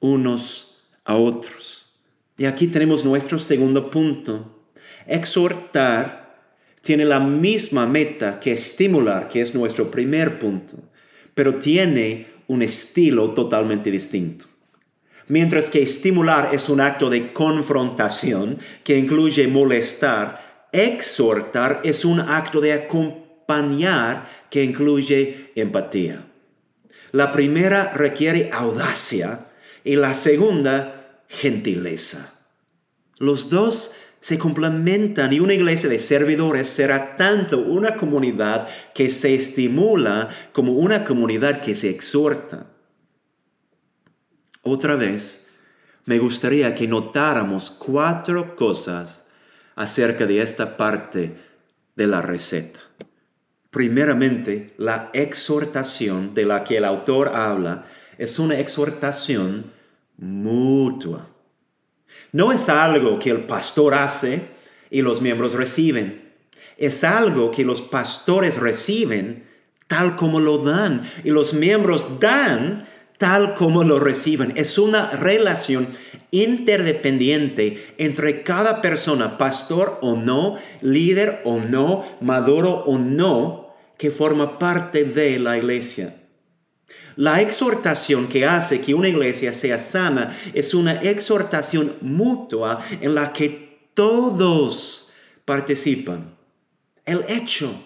unos 0.00 0.82
a 1.04 1.16
otros. 1.16 1.94
Y 2.36 2.44
aquí 2.46 2.66
tenemos 2.66 3.04
nuestro 3.04 3.38
segundo 3.38 3.90
punto. 3.90 4.56
Exhortar 5.06 6.19
tiene 6.82 7.04
la 7.04 7.20
misma 7.20 7.86
meta 7.86 8.40
que 8.40 8.52
estimular, 8.52 9.28
que 9.28 9.42
es 9.42 9.54
nuestro 9.54 9.90
primer 9.90 10.38
punto, 10.38 10.76
pero 11.34 11.56
tiene 11.56 12.26
un 12.46 12.62
estilo 12.62 13.30
totalmente 13.30 13.90
distinto. 13.90 14.46
Mientras 15.28 15.70
que 15.70 15.80
estimular 15.80 16.50
es 16.52 16.68
un 16.68 16.80
acto 16.80 17.08
de 17.08 17.32
confrontación 17.32 18.58
que 18.82 18.96
incluye 18.96 19.46
molestar, 19.46 20.68
exhortar 20.72 21.80
es 21.84 22.04
un 22.04 22.18
acto 22.18 22.60
de 22.60 22.72
acompañar 22.72 24.28
que 24.50 24.64
incluye 24.64 25.52
empatía. 25.54 26.26
La 27.12 27.30
primera 27.30 27.92
requiere 27.92 28.50
audacia 28.52 29.46
y 29.84 29.96
la 29.96 30.14
segunda 30.14 31.22
gentileza. 31.28 32.34
Los 33.18 33.50
dos 33.50 33.92
se 34.20 34.38
complementan 34.38 35.32
y 35.32 35.40
una 35.40 35.54
iglesia 35.54 35.88
de 35.88 35.98
servidores 35.98 36.68
será 36.68 37.16
tanto 37.16 37.58
una 37.58 37.96
comunidad 37.96 38.68
que 38.94 39.10
se 39.10 39.34
estimula 39.34 40.28
como 40.52 40.72
una 40.72 41.04
comunidad 41.04 41.62
que 41.62 41.74
se 41.74 41.88
exhorta. 41.88 42.66
Otra 44.62 44.94
vez, 44.94 45.50
me 46.04 46.18
gustaría 46.18 46.74
que 46.74 46.86
notáramos 46.86 47.70
cuatro 47.70 48.56
cosas 48.56 49.26
acerca 49.74 50.26
de 50.26 50.42
esta 50.42 50.76
parte 50.76 51.36
de 51.96 52.06
la 52.06 52.20
receta. 52.20 52.80
Primeramente, 53.70 54.74
la 54.76 55.10
exhortación 55.14 56.34
de 56.34 56.44
la 56.44 56.64
que 56.64 56.76
el 56.76 56.84
autor 56.84 57.28
habla 57.28 57.86
es 58.18 58.38
una 58.38 58.58
exhortación 58.58 59.72
mutua. 60.18 61.29
No 62.32 62.52
es 62.52 62.68
algo 62.68 63.18
que 63.18 63.30
el 63.30 63.44
pastor 63.44 63.94
hace 63.94 64.42
y 64.90 65.02
los 65.02 65.20
miembros 65.20 65.52
reciben. 65.54 66.30
Es 66.76 67.04
algo 67.04 67.50
que 67.50 67.64
los 67.64 67.82
pastores 67.82 68.56
reciben 68.56 69.44
tal 69.86 70.16
como 70.16 70.38
lo 70.40 70.58
dan 70.58 71.02
y 71.24 71.30
los 71.30 71.52
miembros 71.52 72.20
dan 72.20 72.86
tal 73.18 73.54
como 73.54 73.84
lo 73.84 73.98
reciben. 73.98 74.52
Es 74.56 74.78
una 74.78 75.10
relación 75.10 75.88
interdependiente 76.30 77.94
entre 77.98 78.42
cada 78.42 78.80
persona, 78.80 79.36
pastor 79.36 79.98
o 80.00 80.16
no, 80.16 80.56
líder 80.80 81.40
o 81.44 81.58
no, 81.58 82.06
maduro 82.20 82.84
o 82.86 82.98
no, 82.98 83.74
que 83.98 84.10
forma 84.10 84.58
parte 84.58 85.04
de 85.04 85.38
la 85.38 85.58
iglesia. 85.58 86.19
La 87.20 87.42
exhortación 87.42 88.28
que 88.28 88.46
hace 88.46 88.80
que 88.80 88.94
una 88.94 89.06
iglesia 89.06 89.52
sea 89.52 89.78
sana 89.78 90.34
es 90.54 90.72
una 90.72 90.94
exhortación 91.02 91.92
mutua 92.00 92.82
en 93.02 93.14
la 93.14 93.34
que 93.34 93.90
todos 93.92 95.12
participan. 95.44 96.34
El 97.04 97.22
hecho 97.28 97.78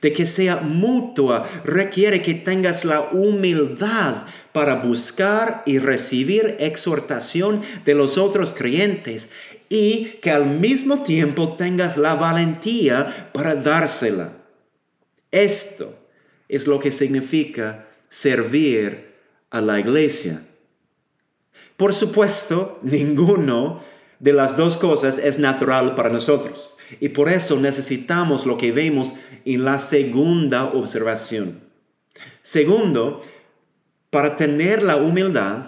de 0.00 0.14
que 0.14 0.24
sea 0.24 0.56
mutua 0.62 1.46
requiere 1.62 2.22
que 2.22 2.32
tengas 2.32 2.86
la 2.86 3.02
humildad 3.12 4.24
para 4.52 4.76
buscar 4.76 5.62
y 5.66 5.76
recibir 5.76 6.56
exhortación 6.58 7.60
de 7.84 7.94
los 7.94 8.16
otros 8.16 8.54
creyentes 8.54 9.32
y 9.68 10.04
que 10.22 10.30
al 10.30 10.46
mismo 10.46 11.02
tiempo 11.02 11.52
tengas 11.52 11.98
la 11.98 12.14
valentía 12.14 13.28
para 13.34 13.56
dársela. 13.56 14.32
Esto 15.30 15.94
es 16.48 16.66
lo 16.66 16.80
que 16.80 16.90
significa 16.90 17.88
servir 18.10 19.14
a 19.48 19.62
la 19.62 19.80
iglesia. 19.80 20.42
Por 21.78 21.94
supuesto, 21.94 22.78
ninguno 22.82 23.82
de 24.18 24.34
las 24.34 24.56
dos 24.58 24.76
cosas 24.76 25.16
es 25.16 25.38
natural 25.38 25.94
para 25.94 26.10
nosotros. 26.10 26.76
Y 27.00 27.08
por 27.10 27.30
eso 27.30 27.58
necesitamos 27.58 28.44
lo 28.44 28.58
que 28.58 28.72
vemos 28.72 29.14
en 29.46 29.64
la 29.64 29.78
segunda 29.78 30.64
observación. 30.64 31.60
Segundo, 32.42 33.22
para 34.10 34.36
tener 34.36 34.82
la 34.82 34.96
humildad 34.96 35.66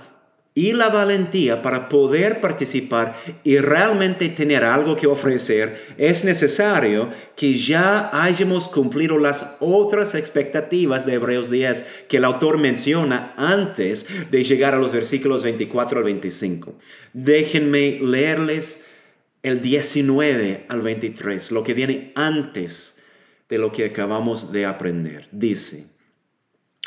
y 0.55 0.73
la 0.73 0.91
valentía 0.91 1.63
para 1.63 1.89
poder 1.89 2.41
participar 2.41 3.17
y 3.43 3.59
realmente 3.59 4.29
tener 4.29 4.65
algo 4.65 4.97
que 4.97 5.07
ofrecer, 5.07 5.95
es 5.97 6.25
necesario 6.25 7.09
que 7.37 7.55
ya 7.55 8.11
hayamos 8.13 8.69
cumplido 8.69 9.17
las 9.17 9.57
otras 9.61 10.15
expectativas 10.15 11.07
de 11.07 11.15
Hebreos 11.15 11.51
10 11.51 12.05
que 12.09 12.19
el 12.19 12.25
autor 12.25 12.59
menciona 12.59 13.35
antes 13.39 14.07
de 14.31 14.45
llegar 14.45 14.75
a 14.75 14.79
los 14.79 14.93
versículos 14.93 15.43
24 15.43 15.99
al 15.99 16.05
25. 16.05 16.75
Déjenme 17.15 17.99
leerles 18.03 18.89
el 19.43 19.63
19 19.63 20.67
al 20.69 20.83
23, 20.83 21.51
lo 21.51 21.65
que 21.65 21.75
viene 21.75 22.13
antes 22.15 23.03
de 23.49 23.59
lo 23.59 23.73
que 23.73 23.87
acabamos 23.87 24.53
de 24.53 24.67
aprender. 24.67 25.29
Dice, 25.33 25.87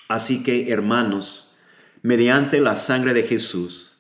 así 0.07 0.43
que 0.43 0.71
hermanos, 0.71 1.54
mediante 2.05 2.61
la 2.61 2.75
sangre 2.75 3.15
de 3.15 3.23
Jesús, 3.23 3.97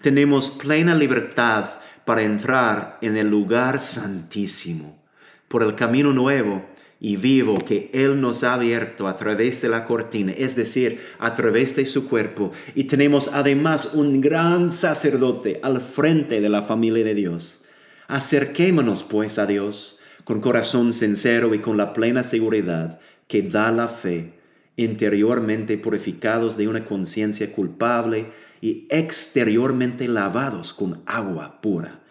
tenemos 0.00 0.50
plena 0.50 0.96
libertad 0.96 1.78
para 2.04 2.22
entrar 2.22 2.98
en 3.02 3.16
el 3.16 3.30
lugar 3.30 3.78
santísimo 3.78 5.00
por 5.46 5.62
el 5.62 5.76
camino 5.76 6.12
nuevo 6.12 6.66
y 6.98 7.16
vivo 7.16 7.58
que 7.64 7.88
Él 7.94 8.20
nos 8.20 8.42
ha 8.42 8.54
abierto 8.54 9.06
a 9.06 9.14
través 9.14 9.62
de 9.62 9.68
la 9.68 9.84
cortina, 9.84 10.32
es 10.32 10.56
decir, 10.56 11.00
a 11.20 11.34
través 11.34 11.76
de 11.76 11.86
su 11.86 12.08
cuerpo. 12.08 12.50
Y 12.74 12.84
tenemos 12.84 13.30
además 13.32 13.90
un 13.94 14.20
gran 14.20 14.72
sacerdote 14.72 15.60
al 15.62 15.80
frente 15.80 16.40
de 16.40 16.48
la 16.48 16.62
familia 16.62 17.04
de 17.04 17.14
Dios. 17.14 17.62
Acerquémonos 18.08 19.04
pues 19.04 19.38
a 19.38 19.46
Dios 19.46 20.00
con 20.24 20.40
corazón 20.40 20.92
sincero 20.92 21.54
y 21.54 21.60
con 21.60 21.76
la 21.76 21.92
plena 21.92 22.24
seguridad 22.24 22.98
que 23.28 23.42
da 23.42 23.70
la 23.70 23.86
fe, 23.86 24.35
interiormente 24.76 25.78
purificados 25.78 26.56
de 26.56 26.68
una 26.68 26.84
conciencia 26.84 27.52
culpable 27.52 28.32
y 28.60 28.86
exteriormente 28.90 30.06
lavados 30.06 30.74
con 30.74 31.02
agua 31.06 31.60
pura. 31.60 32.02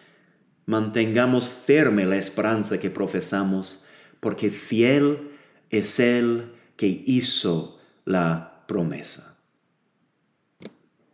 Mantengamos 0.66 1.48
firme 1.48 2.04
la 2.04 2.16
esperanza 2.16 2.80
que 2.80 2.90
profesamos, 2.90 3.84
porque 4.18 4.50
fiel 4.50 5.30
es 5.70 6.00
el 6.00 6.52
que 6.76 7.04
hizo 7.06 7.78
la 8.04 8.64
promesa. 8.66 9.38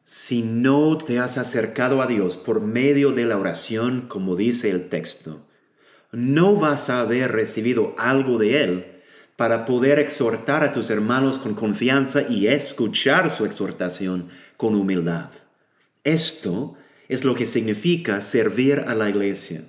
Si 0.04 0.42
no 0.42 0.96
te 0.96 1.18
has 1.18 1.38
acercado 1.38 2.02
a 2.02 2.06
Dios 2.06 2.36
por 2.36 2.60
medio 2.60 3.12
de 3.12 3.26
la 3.26 3.38
oración, 3.38 4.06
como 4.08 4.36
dice 4.36 4.70
el 4.70 4.88
texto, 4.88 5.46
no 6.12 6.56
vas 6.56 6.90
a 6.90 7.00
haber 7.00 7.32
recibido 7.32 7.94
algo 7.98 8.38
de 8.38 8.62
Él 8.62 8.91
para 9.36 9.64
poder 9.64 9.98
exhortar 9.98 10.62
a 10.62 10.72
tus 10.72 10.90
hermanos 10.90 11.38
con 11.38 11.54
confianza 11.54 12.22
y 12.28 12.46
escuchar 12.46 13.30
su 13.30 13.44
exhortación 13.44 14.28
con 14.56 14.74
humildad. 14.74 15.30
Esto 16.04 16.76
es 17.08 17.24
lo 17.24 17.34
que 17.34 17.46
significa 17.46 18.20
servir 18.20 18.84
a 18.86 18.94
la 18.94 19.08
iglesia. 19.08 19.62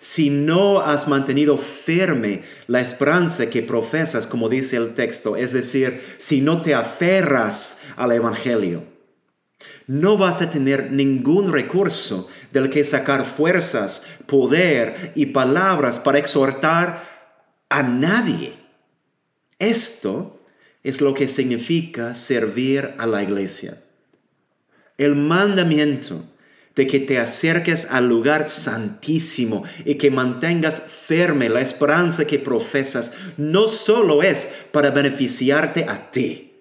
Si 0.00 0.30
no 0.30 0.80
has 0.80 1.08
mantenido 1.08 1.56
firme 1.56 2.42
la 2.66 2.80
esperanza 2.80 3.50
que 3.50 3.62
profesas, 3.62 4.26
como 4.26 4.48
dice 4.48 4.76
el 4.76 4.94
texto, 4.94 5.36
es 5.36 5.52
decir, 5.52 6.00
si 6.18 6.40
no 6.40 6.60
te 6.60 6.74
aferras 6.74 7.82
al 7.96 8.12
Evangelio, 8.12 8.84
no 9.86 10.16
vas 10.16 10.42
a 10.42 10.50
tener 10.50 10.92
ningún 10.92 11.52
recurso 11.52 12.28
del 12.52 12.70
que 12.70 12.84
sacar 12.84 13.24
fuerzas, 13.24 14.06
poder 14.26 15.12
y 15.14 15.26
palabras 15.26 16.00
para 16.00 16.18
exhortar 16.18 17.02
a 17.68 17.82
nadie. 17.82 18.61
Esto 19.62 20.40
es 20.82 21.00
lo 21.00 21.14
que 21.14 21.28
significa 21.28 22.14
servir 22.14 22.94
a 22.98 23.06
la 23.06 23.22
iglesia. 23.22 23.80
El 24.98 25.14
mandamiento 25.14 26.24
de 26.74 26.88
que 26.88 26.98
te 26.98 27.20
acerques 27.20 27.86
al 27.88 28.08
lugar 28.08 28.48
santísimo 28.48 29.62
y 29.84 29.94
que 29.94 30.10
mantengas 30.10 30.82
firme 30.82 31.48
la 31.48 31.60
esperanza 31.60 32.24
que 32.24 32.40
profesas, 32.40 33.12
no 33.36 33.68
solo 33.68 34.24
es 34.24 34.48
para 34.72 34.90
beneficiarte 34.90 35.84
a 35.84 36.10
ti, 36.10 36.54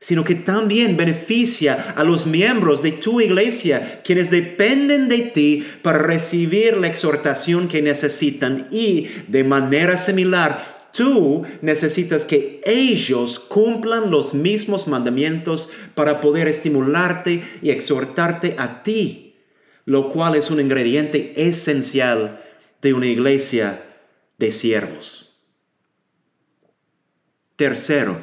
sino 0.00 0.24
que 0.24 0.34
también 0.34 0.96
beneficia 0.96 1.94
a 1.96 2.02
los 2.02 2.26
miembros 2.26 2.82
de 2.82 2.90
tu 2.90 3.20
iglesia, 3.20 4.00
quienes 4.02 4.30
dependen 4.32 5.08
de 5.08 5.22
ti 5.22 5.64
para 5.80 6.00
recibir 6.00 6.76
la 6.76 6.88
exhortación 6.88 7.68
que 7.68 7.82
necesitan 7.82 8.66
y 8.72 9.06
de 9.28 9.44
manera 9.44 9.96
similar 9.96 10.75
Tú 10.96 11.44
necesitas 11.60 12.24
que 12.24 12.62
ellos 12.64 13.38
cumplan 13.38 14.10
los 14.10 14.32
mismos 14.32 14.88
mandamientos 14.88 15.68
para 15.94 16.20
poder 16.20 16.48
estimularte 16.48 17.44
y 17.60 17.70
exhortarte 17.70 18.54
a 18.58 18.82
ti 18.82 19.26
lo 19.86 20.10
cual 20.10 20.34
es 20.34 20.50
un 20.50 20.60
ingrediente 20.60 21.32
esencial 21.36 22.42
de 22.82 22.92
una 22.92 23.06
iglesia 23.06 23.82
de 24.36 24.50
siervos. 24.50 25.40
Tercero, 27.54 28.18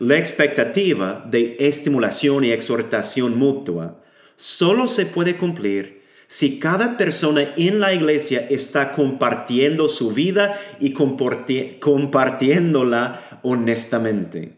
la 0.00 0.18
expectativa 0.18 1.24
de 1.30 1.56
estimulación 1.60 2.44
y 2.44 2.50
exhortación 2.50 3.38
mutua 3.38 4.02
solo 4.36 4.88
se 4.88 5.06
puede 5.06 5.36
cumplir 5.36 5.99
si 6.30 6.58
cada 6.60 6.96
persona 6.96 7.52
en 7.56 7.80
la 7.80 7.92
iglesia 7.92 8.46
está 8.50 8.92
compartiendo 8.92 9.88
su 9.88 10.12
vida 10.12 10.60
y 10.78 10.92
compartiéndola 10.92 13.40
honestamente. 13.42 14.52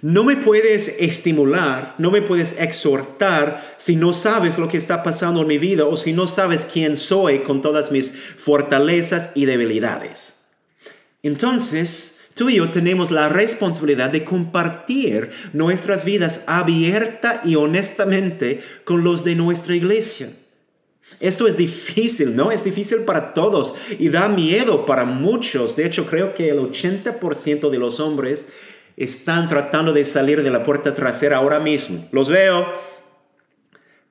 No 0.00 0.24
me 0.24 0.38
puedes 0.38 0.96
estimular, 0.98 1.94
no 1.98 2.10
me 2.10 2.22
puedes 2.22 2.58
exhortar 2.58 3.74
si 3.76 3.94
no 3.94 4.14
sabes 4.14 4.56
lo 4.56 4.68
que 4.68 4.78
está 4.78 5.02
pasando 5.02 5.42
en 5.42 5.48
mi 5.48 5.58
vida 5.58 5.84
o 5.84 5.98
si 5.98 6.14
no 6.14 6.26
sabes 6.26 6.64
quién 6.64 6.96
soy 6.96 7.40
con 7.40 7.60
todas 7.60 7.92
mis 7.92 8.12
fortalezas 8.12 9.32
y 9.34 9.44
debilidades. 9.44 10.46
Entonces, 11.22 12.20
tú 12.32 12.48
y 12.48 12.54
yo 12.54 12.70
tenemos 12.70 13.10
la 13.10 13.28
responsabilidad 13.28 14.08
de 14.08 14.24
compartir 14.24 15.28
nuestras 15.52 16.06
vidas 16.06 16.44
abierta 16.46 17.42
y 17.44 17.56
honestamente 17.56 18.62
con 18.84 19.04
los 19.04 19.24
de 19.24 19.34
nuestra 19.34 19.74
iglesia. 19.74 20.30
Esto 21.20 21.46
es 21.46 21.56
difícil, 21.56 22.36
¿no? 22.36 22.50
Es 22.52 22.64
difícil 22.64 23.04
para 23.04 23.32
todos 23.32 23.74
y 23.98 24.10
da 24.10 24.28
miedo 24.28 24.84
para 24.84 25.04
muchos. 25.04 25.74
De 25.74 25.86
hecho, 25.86 26.06
creo 26.06 26.34
que 26.34 26.50
el 26.50 26.58
80% 26.58 27.70
de 27.70 27.78
los 27.78 28.00
hombres 28.00 28.48
están 28.96 29.46
tratando 29.46 29.92
de 29.92 30.04
salir 30.04 30.42
de 30.42 30.50
la 30.50 30.62
puerta 30.62 30.92
trasera 30.92 31.38
ahora 31.38 31.60
mismo. 31.60 32.06
Los 32.12 32.28
veo. 32.28 32.66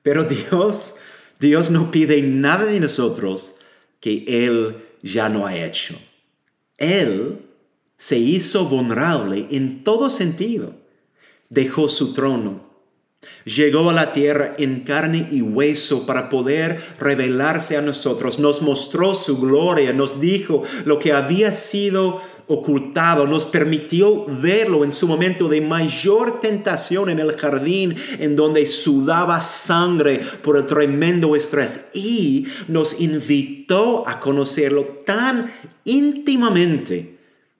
Pero 0.02 0.24
Dios, 0.24 0.94
Dios 1.38 1.70
no 1.70 1.90
pide 1.90 2.22
nada 2.22 2.64
de 2.66 2.80
nosotros 2.80 3.54
que 4.00 4.24
Él 4.26 4.76
ya 5.02 5.28
no 5.28 5.46
ha 5.46 5.56
hecho. 5.56 5.96
Él 6.78 7.46
se 7.96 8.18
hizo 8.18 8.66
vulnerable 8.66 9.46
en 9.50 9.84
todo 9.84 10.10
sentido. 10.10 10.74
Dejó 11.48 11.88
su 11.88 12.12
trono. 12.14 12.65
Llegó 13.44 13.90
a 13.90 13.92
la 13.92 14.12
tierra 14.12 14.54
en 14.58 14.80
carne 14.80 15.28
y 15.30 15.40
hueso 15.40 16.06
para 16.06 16.28
poder 16.28 16.82
revelarse 16.98 17.76
a 17.76 17.82
nosotros. 17.82 18.38
Nos 18.38 18.60
mostró 18.62 19.14
su 19.14 19.38
gloria, 19.38 19.92
nos 19.92 20.20
dijo 20.20 20.62
lo 20.84 20.98
que 20.98 21.12
había 21.12 21.52
sido 21.52 22.22
ocultado, 22.48 23.26
nos 23.26 23.44
permitió 23.46 24.24
verlo 24.26 24.84
en 24.84 24.92
su 24.92 25.08
momento 25.08 25.48
de 25.48 25.60
mayor 25.60 26.40
tentación 26.40 27.08
en 27.08 27.18
el 27.18 27.36
jardín, 27.36 27.94
en 28.18 28.36
donde 28.36 28.66
sudaba 28.66 29.40
sangre 29.40 30.20
por 30.42 30.56
el 30.56 30.66
tremendo 30.66 31.34
estrés, 31.34 31.88
y 31.92 32.46
nos 32.68 33.00
invitó 33.00 34.08
a 34.08 34.20
conocerlo 34.20 35.02
tan 35.04 35.50
íntimamente 35.84 37.16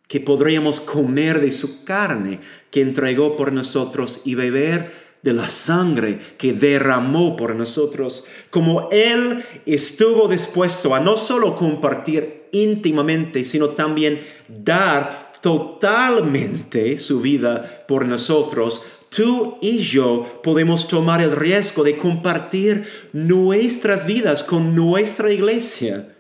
que 0.07 0.20
podríamos 0.20 0.81
comer 0.81 1.40
de 1.40 1.50
su 1.50 1.85
carne 1.85 2.38
que 2.70 2.81
entregó 2.81 3.35
por 3.35 3.52
nosotros 3.52 4.20
y 4.24 4.37
beber 4.37 5.05
de 5.26 5.34
la 5.34 5.48
sangre 5.48 6.20
que 6.38 6.52
derramó 6.52 7.36
por 7.36 7.56
nosotros, 7.56 8.24
como 8.48 8.88
Él 8.92 9.44
estuvo 9.66 10.28
dispuesto 10.28 10.94
a 10.94 11.00
no 11.00 11.16
solo 11.16 11.56
compartir 11.56 12.44
íntimamente, 12.52 13.42
sino 13.42 13.70
también 13.70 14.24
dar 14.48 15.32
totalmente 15.42 16.96
su 16.96 17.20
vida 17.20 17.84
por 17.88 18.06
nosotros, 18.06 18.82
tú 19.08 19.58
y 19.60 19.78
yo 19.78 20.40
podemos 20.44 20.86
tomar 20.86 21.20
el 21.20 21.32
riesgo 21.32 21.82
de 21.82 21.96
compartir 21.96 22.86
nuestras 23.12 24.06
vidas 24.06 24.44
con 24.44 24.76
nuestra 24.76 25.32
iglesia. 25.32 26.14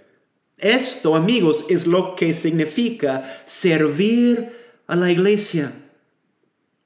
Esto, 0.58 1.14
amigos, 1.14 1.64
es 1.68 1.86
lo 1.86 2.16
que 2.16 2.32
significa 2.32 3.42
servir 3.46 4.50
a 4.88 4.96
la 4.96 5.12
iglesia. 5.12 5.72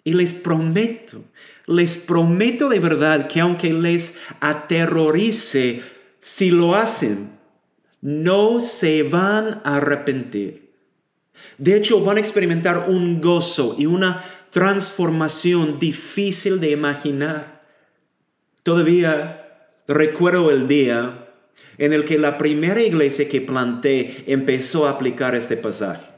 Y 0.04 0.14
les 0.14 0.33
prometo 0.33 1.22
les 1.70 1.96
prometo 1.96 2.68
de 2.68 2.80
verdad 2.80 3.28
que 3.28 3.40
aunque 3.40 3.72
les 3.72 4.18
aterrorice 4.40 5.83
si 6.20 6.50
lo 6.50 6.74
hacen, 6.74 7.30
no 8.02 8.61
se 8.61 9.04
van 9.04 9.61
a 9.64 9.76
arrepentir. 9.76 10.72
De 11.59 11.76
hecho, 11.76 12.04
van 12.04 12.16
a 12.16 12.20
experimentar 12.20 12.87
un 12.88 13.20
gozo 13.20 13.76
y 13.78 13.87
una 13.87 14.24
transformación 14.50 15.78
difícil 15.78 16.61
de 16.61 16.72
imaginar. 16.72 17.61
Todavía 18.62 19.48
recuerdo 19.87 20.50
el 20.50 20.66
día 20.66 21.28
en 21.78 21.92
el 21.92 22.04
que 22.04 22.18
la 22.18 22.37
primera 22.37 22.83
iglesia 22.83 23.28
que 23.28 23.40
planté 23.40 24.24
empezó 24.26 24.87
a 24.87 24.90
aplicar 24.90 25.35
este 25.35 25.56
pasaje. 25.56 26.10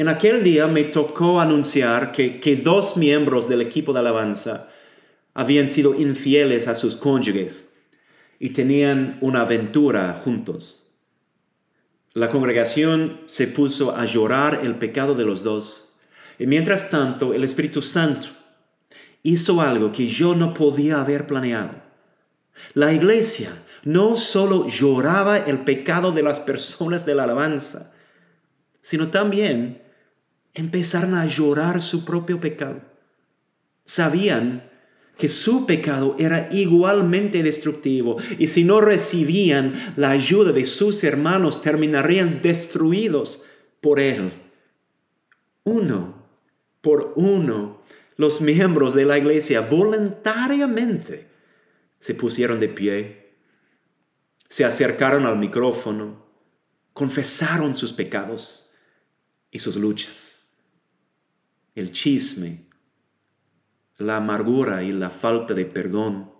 En 0.00 0.08
aquel 0.08 0.42
día 0.42 0.66
me 0.66 0.84
tocó 0.84 1.42
anunciar 1.42 2.10
que, 2.10 2.40
que 2.40 2.56
dos 2.56 2.96
miembros 2.96 3.50
del 3.50 3.60
equipo 3.60 3.92
de 3.92 3.98
alabanza 3.98 4.70
habían 5.34 5.68
sido 5.68 5.94
infieles 5.94 6.68
a 6.68 6.74
sus 6.74 6.96
cónyuges 6.96 7.68
y 8.38 8.48
tenían 8.48 9.18
una 9.20 9.42
aventura 9.42 10.18
juntos. 10.24 10.96
La 12.14 12.30
congregación 12.30 13.20
se 13.26 13.46
puso 13.46 13.94
a 13.94 14.06
llorar 14.06 14.60
el 14.62 14.76
pecado 14.76 15.14
de 15.14 15.26
los 15.26 15.42
dos. 15.42 15.92
Y 16.38 16.46
mientras 16.46 16.88
tanto, 16.88 17.34
el 17.34 17.44
Espíritu 17.44 17.82
Santo 17.82 18.28
hizo 19.22 19.60
algo 19.60 19.92
que 19.92 20.08
yo 20.08 20.34
no 20.34 20.54
podía 20.54 21.02
haber 21.02 21.26
planeado. 21.26 21.74
La 22.72 22.94
iglesia 22.94 23.50
no 23.84 24.16
solo 24.16 24.66
lloraba 24.66 25.36
el 25.36 25.58
pecado 25.58 26.10
de 26.10 26.22
las 26.22 26.40
personas 26.40 27.04
de 27.04 27.14
la 27.14 27.24
alabanza, 27.24 27.92
sino 28.80 29.10
también 29.10 29.89
empezaron 30.54 31.14
a 31.14 31.26
llorar 31.26 31.80
su 31.80 32.04
propio 32.04 32.40
pecado. 32.40 32.80
Sabían 33.84 34.68
que 35.16 35.28
su 35.28 35.66
pecado 35.66 36.16
era 36.18 36.48
igualmente 36.50 37.42
destructivo 37.42 38.16
y 38.38 38.46
si 38.46 38.64
no 38.64 38.80
recibían 38.80 39.94
la 39.96 40.10
ayuda 40.10 40.52
de 40.52 40.64
sus 40.64 41.04
hermanos 41.04 41.62
terminarían 41.62 42.40
destruidos 42.40 43.44
por 43.80 44.00
él. 44.00 44.32
Uno 45.64 46.20
por 46.80 47.12
uno, 47.16 47.82
los 48.16 48.40
miembros 48.40 48.94
de 48.94 49.04
la 49.04 49.18
iglesia 49.18 49.60
voluntariamente 49.60 51.28
se 51.98 52.14
pusieron 52.14 52.60
de 52.60 52.68
pie, 52.68 53.34
se 54.48 54.64
acercaron 54.64 55.26
al 55.26 55.38
micrófono, 55.38 56.26
confesaron 56.92 57.74
sus 57.74 57.92
pecados 57.92 58.72
y 59.50 59.58
sus 59.58 59.76
luchas. 59.76 60.29
El 61.74 61.92
chisme, 61.92 62.66
la 63.98 64.16
amargura 64.16 64.82
y 64.82 64.92
la 64.92 65.10
falta 65.10 65.54
de 65.54 65.64
perdón, 65.64 66.32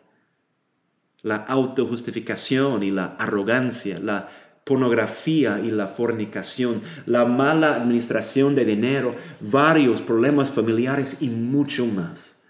la 1.23 1.37
autojustificación 1.37 2.83
y 2.83 2.91
la 2.91 3.17
arrogancia, 3.19 3.99
la 3.99 4.29
pornografía 4.65 5.61
y 5.61 5.71
la 5.71 5.87
fornicación, 5.87 6.83
la 7.07 7.25
mala 7.25 7.75
administración 7.75 8.55
de 8.55 8.65
dinero, 8.65 9.15
varios 9.41 10.01
problemas 10.01 10.51
familiares 10.51 11.23
y 11.23 11.29
mucho 11.29 11.87
más. 11.87 12.43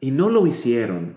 Y 0.00 0.10
no 0.10 0.28
lo 0.28 0.46
hicieron 0.46 1.16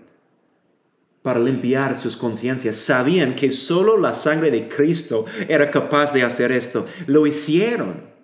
para 1.22 1.40
limpiar 1.40 1.98
sus 1.98 2.16
conciencias. 2.16 2.76
Sabían 2.76 3.34
que 3.34 3.50
solo 3.50 3.98
la 3.98 4.14
sangre 4.14 4.50
de 4.50 4.68
Cristo 4.68 5.26
era 5.48 5.70
capaz 5.70 6.12
de 6.12 6.22
hacer 6.22 6.52
esto. 6.52 6.86
Lo 7.06 7.26
hicieron 7.26 8.15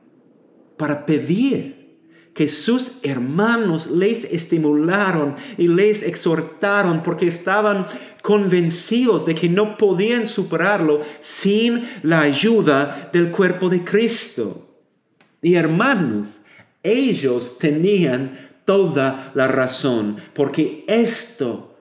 para 0.82 1.06
pedir 1.06 2.00
que 2.34 2.48
sus 2.48 2.94
hermanos 3.04 3.88
les 3.88 4.24
estimularon 4.24 5.36
y 5.56 5.68
les 5.68 6.02
exhortaron 6.02 7.04
porque 7.04 7.28
estaban 7.28 7.86
convencidos 8.20 9.24
de 9.24 9.36
que 9.36 9.48
no 9.48 9.76
podían 9.76 10.26
superarlo 10.26 11.02
sin 11.20 11.84
la 12.02 12.22
ayuda 12.22 13.10
del 13.12 13.30
cuerpo 13.30 13.68
de 13.68 13.84
Cristo. 13.84 14.76
Y 15.40 15.54
hermanos, 15.54 16.40
ellos 16.82 17.58
tenían 17.58 18.50
toda 18.64 19.30
la 19.36 19.46
razón 19.46 20.16
porque 20.34 20.84
esto 20.88 21.78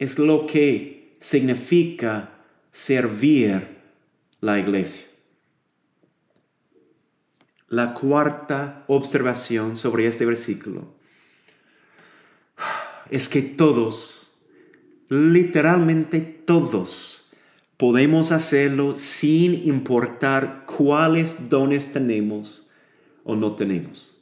es 0.00 0.18
lo 0.18 0.44
que 0.48 1.14
significa 1.20 2.30
servir 2.72 3.76
la 4.40 4.58
iglesia. 4.58 5.09
La 7.70 7.94
cuarta 7.94 8.84
observación 8.88 9.76
sobre 9.76 10.08
este 10.08 10.26
versículo 10.26 10.92
es 13.10 13.28
que 13.28 13.42
todos, 13.42 14.34
literalmente 15.08 16.20
todos, 16.20 17.32
podemos 17.76 18.32
hacerlo 18.32 18.96
sin 18.96 19.68
importar 19.68 20.66
cuáles 20.66 21.48
dones 21.48 21.92
tenemos 21.92 22.68
o 23.22 23.36
no 23.36 23.54
tenemos. 23.54 24.19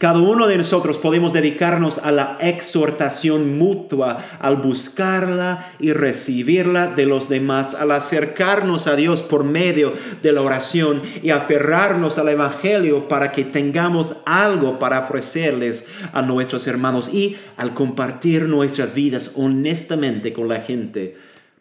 Cada 0.00 0.18
uno 0.18 0.46
de 0.46 0.56
nosotros 0.56 0.96
podemos 0.96 1.34
dedicarnos 1.34 1.98
a 1.98 2.10
la 2.10 2.38
exhortación 2.40 3.58
mutua, 3.58 4.24
al 4.38 4.56
buscarla 4.56 5.74
y 5.78 5.92
recibirla 5.92 6.86
de 6.86 7.04
los 7.04 7.28
demás, 7.28 7.74
al 7.74 7.90
acercarnos 7.90 8.86
a 8.86 8.96
Dios 8.96 9.20
por 9.20 9.44
medio 9.44 9.92
de 10.22 10.32
la 10.32 10.40
oración 10.40 11.02
y 11.22 11.28
aferrarnos 11.28 12.16
al 12.16 12.30
Evangelio 12.30 13.08
para 13.08 13.30
que 13.30 13.44
tengamos 13.44 14.14
algo 14.24 14.78
para 14.78 15.00
ofrecerles 15.00 15.84
a 16.14 16.22
nuestros 16.22 16.66
hermanos 16.66 17.12
y 17.12 17.36
al 17.58 17.74
compartir 17.74 18.44
nuestras 18.44 18.94
vidas 18.94 19.32
honestamente 19.34 20.32
con 20.32 20.48
la 20.48 20.60
gente 20.60 21.18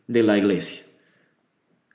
de 0.07 0.23
la 0.23 0.37
iglesia. 0.37 0.85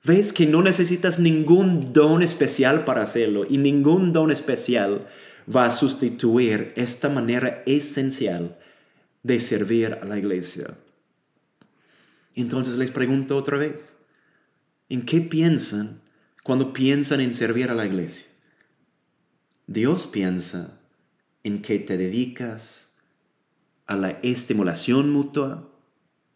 Ves 0.04 0.34
que 0.34 0.44
no 0.44 0.60
necesitas 0.60 1.18
ningún 1.18 1.94
don 1.94 2.20
especial 2.20 2.84
para 2.84 3.00
hacerlo 3.00 3.46
y 3.48 3.56
ningún 3.56 4.12
don 4.12 4.30
especial 4.30 5.06
va 5.48 5.66
a 5.66 5.70
sustituir 5.70 6.72
esta 6.76 7.08
manera 7.08 7.62
esencial 7.66 8.58
de 9.22 9.38
servir 9.38 9.98
a 10.00 10.04
la 10.04 10.18
iglesia. 10.18 10.76
Entonces 12.34 12.74
les 12.76 12.90
pregunto 12.90 13.36
otra 13.36 13.58
vez, 13.58 13.94
¿en 14.88 15.04
qué 15.04 15.20
piensan 15.20 16.00
cuando 16.42 16.72
piensan 16.72 17.20
en 17.20 17.34
servir 17.34 17.70
a 17.70 17.74
la 17.74 17.86
iglesia? 17.86 18.26
Dios 19.66 20.06
piensa 20.06 20.80
en 21.42 21.62
que 21.62 21.78
te 21.78 21.96
dedicas 21.96 22.96
a 23.86 23.96
la 23.96 24.10
estimulación 24.22 25.10
mutua 25.10 25.70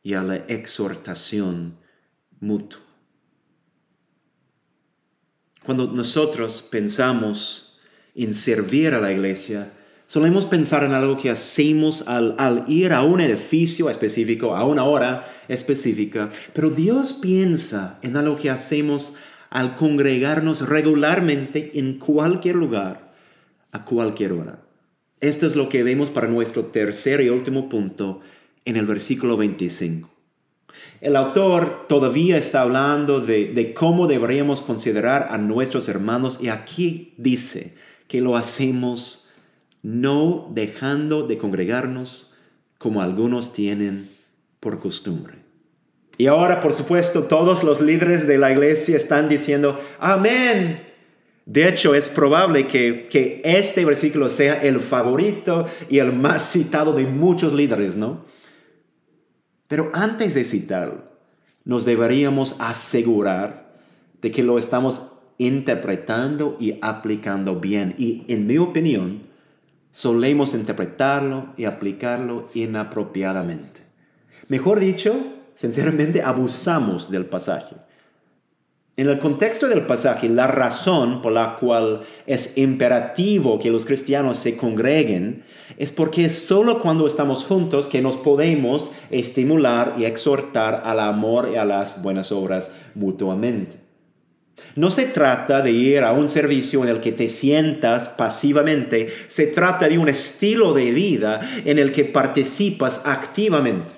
y 0.03 0.15
a 0.15 0.23
la 0.23 0.37
exhortación 0.37 1.79
mutua. 2.41 2.81
Cuando 5.65 5.87
nosotros 5.89 6.63
pensamos 6.63 7.68
en 8.25 8.35
servir 8.35 8.95
a 8.95 9.01
la 9.01 9.13
iglesia, 9.13 9.71
solemos 10.07 10.47
pensar 10.47 10.85
en 10.85 10.93
algo 10.93 11.17
que 11.17 11.31
hacemos 11.31 12.07
al, 12.09 12.35
al, 12.39 12.65
ir 12.67 12.93
a 12.93 13.03
un 13.03 13.21
edificio 13.21 13.89
específico, 13.89 14.57
a 14.57 14.65
una 14.65 14.85
hora 14.85 15.45
específica, 15.49 16.29
pero 16.53 16.71
Dios 16.71 17.13
piensa 17.13 17.99
en 18.03 18.17
algo 18.17 18.37
que 18.37 18.51
hacemos 18.51 19.17
al 19.51 19.77
congregarnos 19.77 20.69
regularmente 20.69 21.79
en 21.79 21.99
cualquier 21.99 22.57
lugar, 22.57 23.13
a 23.73 23.85
cualquier 23.85 24.33
hora. 24.33 24.61
Esto 25.21 25.47
es 25.47 25.57
lo 25.57 25.69
que 25.69 25.83
vemos 25.83 26.11
para 26.11 26.29
nuestro 26.29 26.67
tercer 26.67 27.21
y 27.21 27.29
último 27.29 27.69
punto 27.69 28.21
en 28.65 28.77
el 28.77 28.87
versículo 28.87 29.37
25. 29.37 30.11
El 31.01 31.17
autor 31.17 31.87
todavía 31.89 32.37
está 32.37 32.63
hablando 32.63 33.21
de, 33.21 33.53
de 33.53 33.75
cómo 33.75 34.07
deberíamos 34.07 34.63
considerar 34.63 35.29
a 35.31 35.39
nuestros 35.39 35.89
hermanos 35.89 36.39
y 36.41 36.49
aquí 36.49 37.15
dice, 37.17 37.75
que 38.09 38.21
lo 38.21 38.37
hacemos 38.37 39.31
no 39.83 40.51
dejando 40.53 41.27
de 41.27 41.39
congregarnos 41.39 42.35
como 42.79 43.03
algunos 43.03 43.53
tienen 43.53 44.09
por 44.61 44.81
costumbre. 44.81 45.35
Y 46.17 46.27
ahora, 46.27 46.61
por 46.61 46.73
supuesto, 46.73 47.25
todos 47.25 47.63
los 47.63 47.81
líderes 47.81 48.27
de 48.27 48.39
la 48.39 48.51
iglesia 48.51 48.97
están 48.97 49.29
diciendo, 49.29 49.81
amén. 50.01 50.85
De 51.47 51.69
hecho, 51.69 51.95
es 51.95 52.11
probable 52.11 52.67
que, 52.67 53.09
que 53.09 53.41
este 53.45 53.85
versículo 53.85 54.29
sea 54.29 54.55
el 54.55 54.81
favorito 54.81 55.67
y 55.89 56.01
el 56.01 56.13
más 56.13 56.51
citado 56.51 56.93
de 56.93 57.07
muchos 57.07 57.53
líderes, 57.53 57.97
¿no? 57.97 58.25
Pero 59.69 59.91
antes 59.95 60.35
de 60.35 60.45
citarlo, 60.45 61.05
nos 61.65 61.85
deberíamos 61.85 62.57
asegurar 62.61 63.69
de 64.21 64.31
que 64.31 64.43
lo 64.43 64.59
estamos 64.59 65.18
interpretando 65.39 66.57
y 66.61 66.79
aplicando 66.83 67.57
bien. 67.57 67.95
Y 67.97 68.25
en 68.29 68.47
mi 68.47 68.59
opinión, 68.59 69.23
solemos 69.91 70.55
interpretarlo 70.55 71.55
y 71.57 71.65
aplicarlo 71.65 72.49
inapropiadamente. 72.55 73.81
Mejor 74.49 74.81
dicho, 74.81 75.15
sinceramente, 75.55 76.23
abusamos 76.23 77.11
del 77.11 77.27
pasaje. 77.27 77.77
En 78.97 79.09
el 79.09 79.21
contexto 79.21 79.69
del 79.69 79.87
pasaje, 79.87 80.29
la 80.29 80.49
razón 80.49 81.23
por 81.23 81.33
la 81.33 81.57
cual 81.57 82.01
es 82.27 82.59
imperativo 82.59 83.61
que 83.61 83.71
los 83.71 83.87
cristianos 83.87 84.39
se 84.39 84.57
congreguen 84.57 85.45
es 85.77 85.93
porque 85.93 86.25
es 86.25 86.37
solo 86.37 86.81
cuando 86.81 87.07
estamos 87.07 87.45
juntos 87.45 87.87
que 87.87 88.03
nos 88.03 88.17
podemos 88.17 88.91
estimular 89.11 89.95
y 89.99 90.05
exhortar 90.05 90.83
al 90.85 90.99
amor 90.99 91.51
y 91.53 91.57
a 91.57 91.65
las 91.65 92.03
buenas 92.03 92.33
obras 92.33 92.73
mutuamente. 92.97 93.88
No 94.79 94.93
se 94.93 95.07
trata 95.07 95.61
de 95.61 95.73
ir 95.73 96.05
a 96.05 96.13
un 96.13 96.29
servicio 96.29 96.85
en 96.85 96.89
el 96.89 97.01
que 97.01 97.11
te 97.11 97.29
sientas 97.29 98.09
pasivamente, 98.09 99.09
se 99.27 99.49
trata 99.49 99.89
de 99.89 99.99
un 99.99 100.09
estilo 100.09 100.73
de 100.73 100.93
vida 100.93 101.41
en 101.65 101.81
el 101.81 101.91
que 101.91 102.05
participas 102.05 103.03
activamente. 103.05 103.95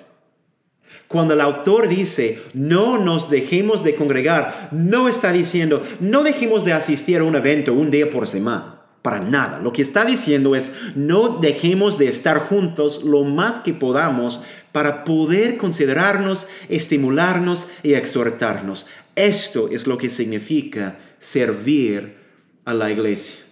Cuando 1.07 1.35
el 1.35 1.41
autor 1.41 1.87
dice, 1.87 2.41
no 2.55 2.97
nos 2.97 3.29
dejemos 3.29 3.83
de 3.83 3.93
congregar, 3.93 4.69
no 4.71 5.07
está 5.07 5.31
diciendo, 5.31 5.85
no 5.99 6.23
dejemos 6.23 6.65
de 6.65 6.73
asistir 6.73 7.19
a 7.19 7.25
un 7.25 7.35
evento 7.35 7.73
un 7.73 7.91
día 7.91 8.09
por 8.09 8.25
semana. 8.25 8.80
Para 9.01 9.19
nada. 9.19 9.59
Lo 9.59 9.73
que 9.73 9.81
está 9.81 10.05
diciendo 10.05 10.55
es, 10.55 10.71
no 10.95 11.39
dejemos 11.39 11.97
de 11.97 12.07
estar 12.07 12.39
juntos 12.39 13.03
lo 13.03 13.23
más 13.23 13.59
que 13.59 13.73
podamos 13.73 14.43
para 14.71 15.03
poder 15.03 15.57
considerarnos, 15.57 16.47
estimularnos 16.69 17.67
y 17.83 17.93
exhortarnos. 17.93 18.87
Esto 19.15 19.69
es 19.69 19.87
lo 19.87 19.97
que 19.97 20.09
significa 20.09 20.99
servir 21.19 22.15
a 22.63 22.73
la 22.73 22.91
iglesia. 22.91 23.43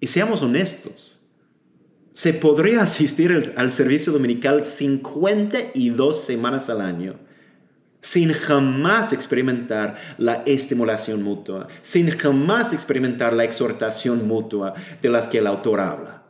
Y 0.00 0.06
seamos 0.06 0.40
honestos, 0.42 1.20
se 2.12 2.32
podría 2.32 2.82
asistir 2.82 3.54
al 3.56 3.70
servicio 3.70 4.12
dominical 4.12 4.64
52 4.64 6.20
semanas 6.24 6.70
al 6.70 6.80
año 6.80 7.29
sin 8.00 8.32
jamás 8.32 9.12
experimentar 9.12 9.96
la 10.18 10.42
estimulación 10.46 11.22
mutua, 11.22 11.68
sin 11.82 12.10
jamás 12.10 12.72
experimentar 12.72 13.32
la 13.32 13.44
exhortación 13.44 14.26
mutua 14.26 14.74
de 15.02 15.08
las 15.08 15.28
que 15.28 15.38
el 15.38 15.46
autor 15.46 15.80
habla. 15.80 16.20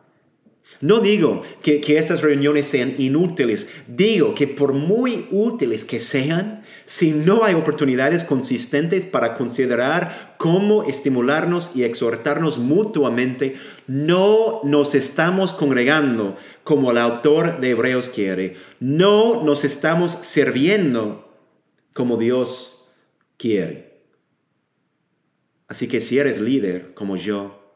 No 0.81 1.01
digo 1.01 1.43
que, 1.63 1.81
estas 1.99 2.23
reuniones 2.23 2.67
sean 2.67 2.95
inútiles, 2.97 3.69
digo 3.89 4.35
que 4.35 4.47
por 4.47 4.73
muy 4.73 5.27
útiles 5.31 5.85
que 5.85 5.99
sean, 5.99 6.63
si 6.87 7.13
no 7.13 7.45
hay 7.45 7.55
oportunidades 7.55 8.23
consistentes 8.25 9.05
para 9.05 9.37
considerar 9.37 10.37
cómo 10.39 10.85
estimularnos 10.85 11.73
y 11.75 11.83
exhortarnos 11.83 12.59
mutuamente, 12.59 13.57
no 13.89 14.61
nos 14.63 14.95
estamos 14.95 15.53
congregando 15.53 16.37
como 16.63 16.93
el 16.93 16.99
autor 16.99 17.61
de 17.61 17.71
Hebreos 17.71 18.09
quiere, 18.09 18.57
no 18.79 19.43
nos 19.43 19.65
estamos 19.65 20.13
sirviendo 20.23 21.30
como 22.01 22.17
Dios 22.17 22.95
quiere. 23.37 24.01
Así 25.69 25.87
que 25.87 26.01
si 26.01 26.19
eres 26.19 26.41
líder 26.41 26.95
como 26.95 27.17
yo, 27.17 27.75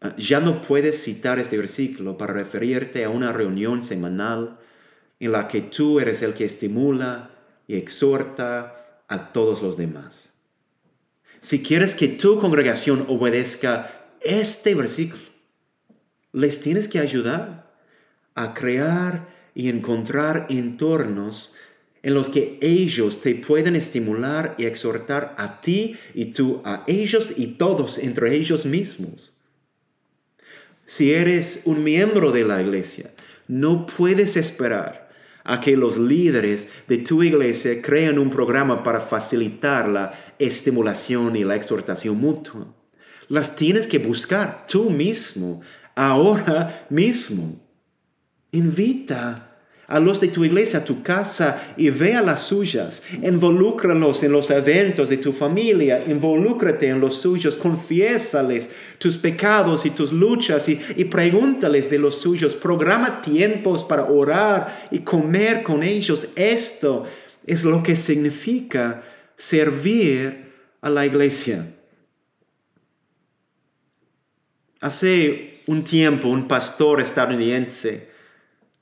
ah, 0.00 0.16
ya 0.18 0.40
no 0.40 0.60
puedes 0.60 1.00
citar 1.00 1.38
este 1.38 1.56
versículo 1.56 2.18
para 2.18 2.32
referirte 2.32 3.04
a 3.04 3.10
una 3.10 3.32
reunión 3.32 3.80
semanal 3.80 4.58
en 5.20 5.30
la 5.30 5.46
que 5.46 5.60
tú 5.60 6.00
eres 6.00 6.22
el 6.22 6.34
que 6.34 6.46
estimula 6.46 7.30
y 7.68 7.76
exhorta 7.76 9.04
a 9.06 9.32
todos 9.32 9.62
los 9.62 9.76
demás. 9.76 10.42
Si 11.40 11.62
quieres 11.62 11.94
que 11.94 12.08
tu 12.08 12.40
congregación 12.40 13.04
obedezca 13.06 14.08
este 14.20 14.74
versículo, 14.74 15.22
les 16.32 16.60
tienes 16.60 16.88
que 16.88 16.98
ayudar 16.98 17.72
a 18.34 18.52
crear 18.52 19.28
y 19.54 19.68
encontrar 19.68 20.46
entornos 20.48 21.54
en 22.08 22.14
los 22.14 22.30
que 22.30 22.56
ellos 22.62 23.20
te 23.20 23.34
pueden 23.34 23.76
estimular 23.76 24.54
y 24.56 24.64
exhortar 24.64 25.34
a 25.36 25.60
ti 25.60 25.98
y 26.14 26.32
tú 26.32 26.62
a 26.64 26.82
ellos 26.86 27.34
y 27.36 27.48
todos 27.58 27.98
entre 27.98 28.34
ellos 28.34 28.64
mismos. 28.64 29.34
Si 30.86 31.12
eres 31.12 31.64
un 31.66 31.84
miembro 31.84 32.32
de 32.32 32.44
la 32.44 32.62
iglesia, 32.62 33.10
no 33.46 33.84
puedes 33.84 34.38
esperar 34.38 35.10
a 35.44 35.60
que 35.60 35.76
los 35.76 35.98
líderes 35.98 36.70
de 36.86 36.96
tu 36.96 37.22
iglesia 37.22 37.82
creen 37.82 38.18
un 38.18 38.30
programa 38.30 38.82
para 38.82 39.02
facilitar 39.02 39.86
la 39.86 40.18
estimulación 40.38 41.36
y 41.36 41.44
la 41.44 41.56
exhortación 41.56 42.16
mutua. 42.16 42.74
Las 43.28 43.54
tienes 43.54 43.86
que 43.86 43.98
buscar 43.98 44.66
tú 44.66 44.88
mismo, 44.88 45.60
ahora 45.94 46.86
mismo. 46.88 47.60
Invita 48.50 49.47
a 49.88 49.98
los 49.98 50.20
de 50.20 50.28
tu 50.28 50.44
iglesia, 50.44 50.80
a 50.80 50.84
tu 50.84 51.02
casa 51.02 51.72
y 51.76 51.88
ve 51.88 52.14
a 52.14 52.20
las 52.20 52.42
suyas. 52.42 53.02
Involúcralos 53.22 54.22
en 54.22 54.32
los 54.32 54.50
eventos 54.50 55.08
de 55.08 55.16
tu 55.16 55.32
familia, 55.32 56.04
involúcrate 56.06 56.88
en 56.88 57.00
los 57.00 57.16
suyos, 57.16 57.56
confiésales 57.56 58.70
tus 58.98 59.16
pecados 59.16 59.86
y 59.86 59.90
tus 59.90 60.12
luchas 60.12 60.68
y, 60.68 60.78
y 60.96 61.06
pregúntales 61.06 61.90
de 61.90 61.98
los 61.98 62.20
suyos. 62.20 62.54
Programa 62.54 63.22
tiempos 63.22 63.82
para 63.82 64.04
orar 64.04 64.86
y 64.90 64.98
comer 64.98 65.62
con 65.62 65.82
ellos. 65.82 66.28
Esto 66.36 67.06
es 67.46 67.64
lo 67.64 67.82
que 67.82 67.96
significa 67.96 69.02
servir 69.36 70.52
a 70.82 70.90
la 70.90 71.06
iglesia. 71.06 71.66
Hace 74.82 75.62
un 75.66 75.82
tiempo 75.82 76.28
un 76.28 76.46
pastor 76.46 77.00
estadounidense 77.00 78.07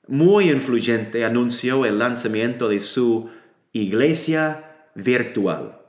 muy 0.08 0.50
influyente 0.50 1.24
anunció 1.24 1.84
el 1.84 1.98
lanzamiento 1.98 2.68
de 2.68 2.80
su 2.80 3.30
iglesia 3.72 4.88
virtual, 4.94 5.80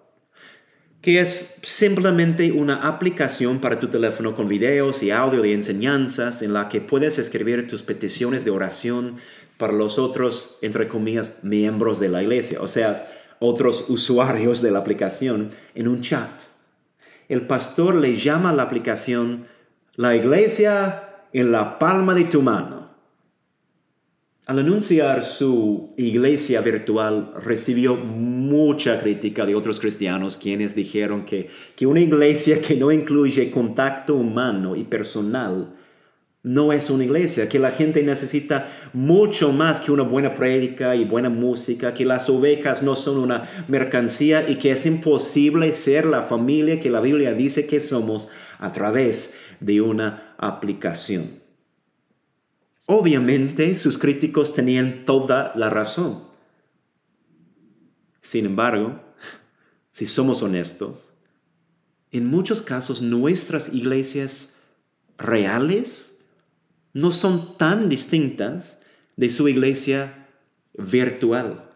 que 1.01 1.21
es 1.21 1.59
simplemente 1.61 2.51
una 2.51 2.87
aplicación 2.87 3.59
para 3.59 3.77
tu 3.77 3.87
teléfono 3.87 4.35
con 4.35 4.47
videos 4.47 5.03
y 5.03 5.11
audio 5.11 5.41
de 5.41 5.53
enseñanzas 5.53 6.41
en 6.41 6.53
la 6.53 6.67
que 6.67 6.81
puedes 6.81 7.17
escribir 7.19 7.67
tus 7.67 7.83
peticiones 7.83 8.43
de 8.43 8.51
oración 8.51 9.17
para 9.57 9.73
los 9.73 9.99
otros, 9.99 10.57
entre 10.61 10.87
comillas, 10.87 11.43
miembros 11.43 11.99
de 11.99 12.09
la 12.09 12.23
iglesia, 12.23 12.59
o 12.61 12.67
sea, 12.67 13.07
otros 13.39 13.89
usuarios 13.89 14.61
de 14.61 14.71
la 14.71 14.79
aplicación 14.79 15.51
en 15.75 15.87
un 15.87 16.01
chat. 16.01 16.29
El 17.29 17.45
pastor 17.45 17.95
le 17.95 18.15
llama 18.15 18.49
a 18.49 18.53
la 18.53 18.63
aplicación 18.63 19.45
la 19.95 20.15
iglesia 20.15 21.23
en 21.33 21.51
la 21.51 21.77
palma 21.77 22.15
de 22.15 22.23
tu 22.23 22.41
mano 22.41 22.86
al 24.47 24.59
anunciar 24.59 25.23
su 25.25 25.93
iglesia 25.97 26.61
virtual, 26.61 27.33
recibió 27.43 27.97
mucha 27.97 29.01
crítica 29.01 29.45
de 29.45 29.55
otros 29.55 29.81
cristianos 29.81 30.37
quienes 30.37 30.73
dijeron 30.73 31.25
que, 31.25 31.49
que 31.75 31.85
una 31.85 31.99
iglesia 31.99 32.61
que 32.61 32.77
no 32.77 32.93
incluye 32.93 33.51
contacto 33.51 34.15
humano 34.15 34.77
y 34.77 34.85
personal 34.85 35.75
no 36.43 36.71
es 36.71 36.89
una 36.89 37.03
iglesia, 37.03 37.49
que 37.49 37.59
la 37.59 37.71
gente 37.71 38.03
necesita 38.03 38.71
mucho 38.93 39.51
más 39.51 39.81
que 39.81 39.91
una 39.91 40.03
buena 40.03 40.33
prédica 40.33 40.95
y 40.95 41.03
buena 41.03 41.29
música, 41.29 41.93
que 41.93 42.05
las 42.05 42.29
ovejas 42.29 42.83
no 42.83 42.95
son 42.95 43.17
una 43.17 43.49
mercancía 43.67 44.49
y 44.49 44.55
que 44.55 44.71
es 44.71 44.85
imposible 44.85 45.73
ser 45.73 46.05
la 46.05 46.21
familia 46.21 46.79
que 46.79 46.89
la 46.89 47.01
Biblia 47.01 47.33
dice 47.33 47.67
que 47.67 47.81
somos 47.81 48.29
a 48.59 48.71
través 48.71 49.41
de 49.59 49.81
una 49.81 50.35
aplicación. 50.37 51.46
Obviamente 52.87 53.75
sus 53.75 53.97
críticos 53.97 54.53
tenían 54.53 55.03
toda 55.03 55.51
la 55.55 55.69
razón. 55.69 56.23
Sin 58.21 58.45
embargo, 58.45 59.01
si 59.91 60.07
somos 60.07 60.41
honestos, 60.41 61.13
en 62.11 62.25
muchos 62.25 62.61
casos 62.61 63.01
nuestras 63.01 63.73
iglesias 63.73 64.61
reales 65.17 66.17
no 66.93 67.11
son 67.11 67.57
tan 67.57 67.89
distintas 67.89 68.79
de 69.17 69.29
su 69.29 69.49
iglesia 69.49 70.29
virtual. 70.77 71.69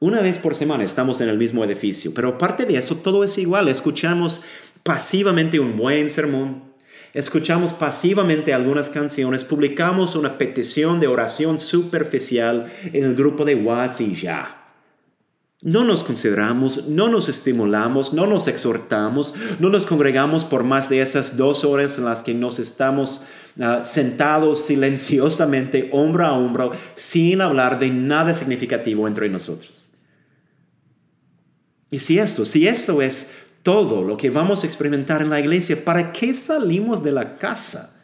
Una 0.00 0.20
vez 0.20 0.38
por 0.38 0.54
semana 0.54 0.84
estamos 0.84 1.20
en 1.20 1.28
el 1.28 1.36
mismo 1.36 1.62
edificio, 1.62 2.14
pero 2.14 2.28
aparte 2.28 2.64
de 2.64 2.78
eso 2.78 2.96
todo 2.96 3.22
es 3.22 3.36
igual. 3.36 3.68
Escuchamos 3.68 4.42
pasivamente 4.82 5.60
un 5.60 5.76
buen 5.76 6.08
sermón, 6.08 6.64
escuchamos 7.16 7.72
pasivamente 7.72 8.52
algunas 8.52 8.90
canciones, 8.90 9.46
publicamos 9.46 10.16
una 10.16 10.36
petición 10.36 11.00
de 11.00 11.06
oración 11.06 11.58
superficial 11.58 12.70
en 12.92 13.04
el 13.04 13.14
grupo 13.14 13.46
de 13.46 13.54
WhatsApp 13.54 14.08
y 14.08 14.14
ya. 14.14 14.62
No 15.62 15.82
nos 15.82 16.04
consideramos, 16.04 16.88
no 16.88 17.08
nos 17.08 17.30
estimulamos, 17.30 18.12
no 18.12 18.26
nos 18.26 18.48
exhortamos, 18.48 19.34
no 19.58 19.70
nos 19.70 19.86
congregamos 19.86 20.44
por 20.44 20.62
más 20.62 20.90
de 20.90 21.00
esas 21.00 21.38
dos 21.38 21.64
horas 21.64 21.96
en 21.96 22.04
las 22.04 22.22
que 22.22 22.34
nos 22.34 22.58
estamos 22.58 23.22
ah, 23.58 23.82
sentados 23.82 24.60
silenciosamente, 24.66 25.88
hombro 25.92 26.26
a 26.26 26.32
hombro, 26.36 26.72
sin 26.96 27.40
hablar 27.40 27.78
de 27.78 27.88
nada 27.88 28.34
significativo 28.34 29.08
entre 29.08 29.30
nosotros. 29.30 29.88
Y 31.90 32.00
si 32.00 32.18
eso, 32.18 32.44
si 32.44 32.68
eso 32.68 33.00
es 33.00 33.32
todo 33.66 34.04
lo 34.04 34.16
que 34.16 34.30
vamos 34.30 34.62
a 34.62 34.66
experimentar 34.68 35.22
en 35.22 35.30
la 35.30 35.40
iglesia, 35.40 35.84
¿para 35.84 36.12
qué 36.12 36.32
salimos 36.34 37.02
de 37.02 37.10
la 37.10 37.34
casa? 37.34 38.00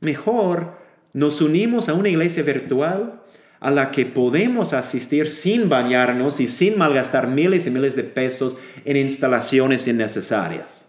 Mejor 0.00 0.78
nos 1.12 1.42
unimos 1.42 1.90
a 1.90 1.92
una 1.92 2.08
iglesia 2.08 2.42
virtual 2.42 3.20
a 3.60 3.70
la 3.70 3.90
que 3.90 4.06
podemos 4.06 4.72
asistir 4.72 5.28
sin 5.28 5.68
bañarnos 5.68 6.40
y 6.40 6.46
sin 6.46 6.78
malgastar 6.78 7.28
miles 7.28 7.66
y 7.66 7.70
miles 7.70 7.96
de 7.96 8.02
pesos 8.02 8.56
en 8.86 8.96
instalaciones 8.96 9.86
innecesarias. 9.86 10.88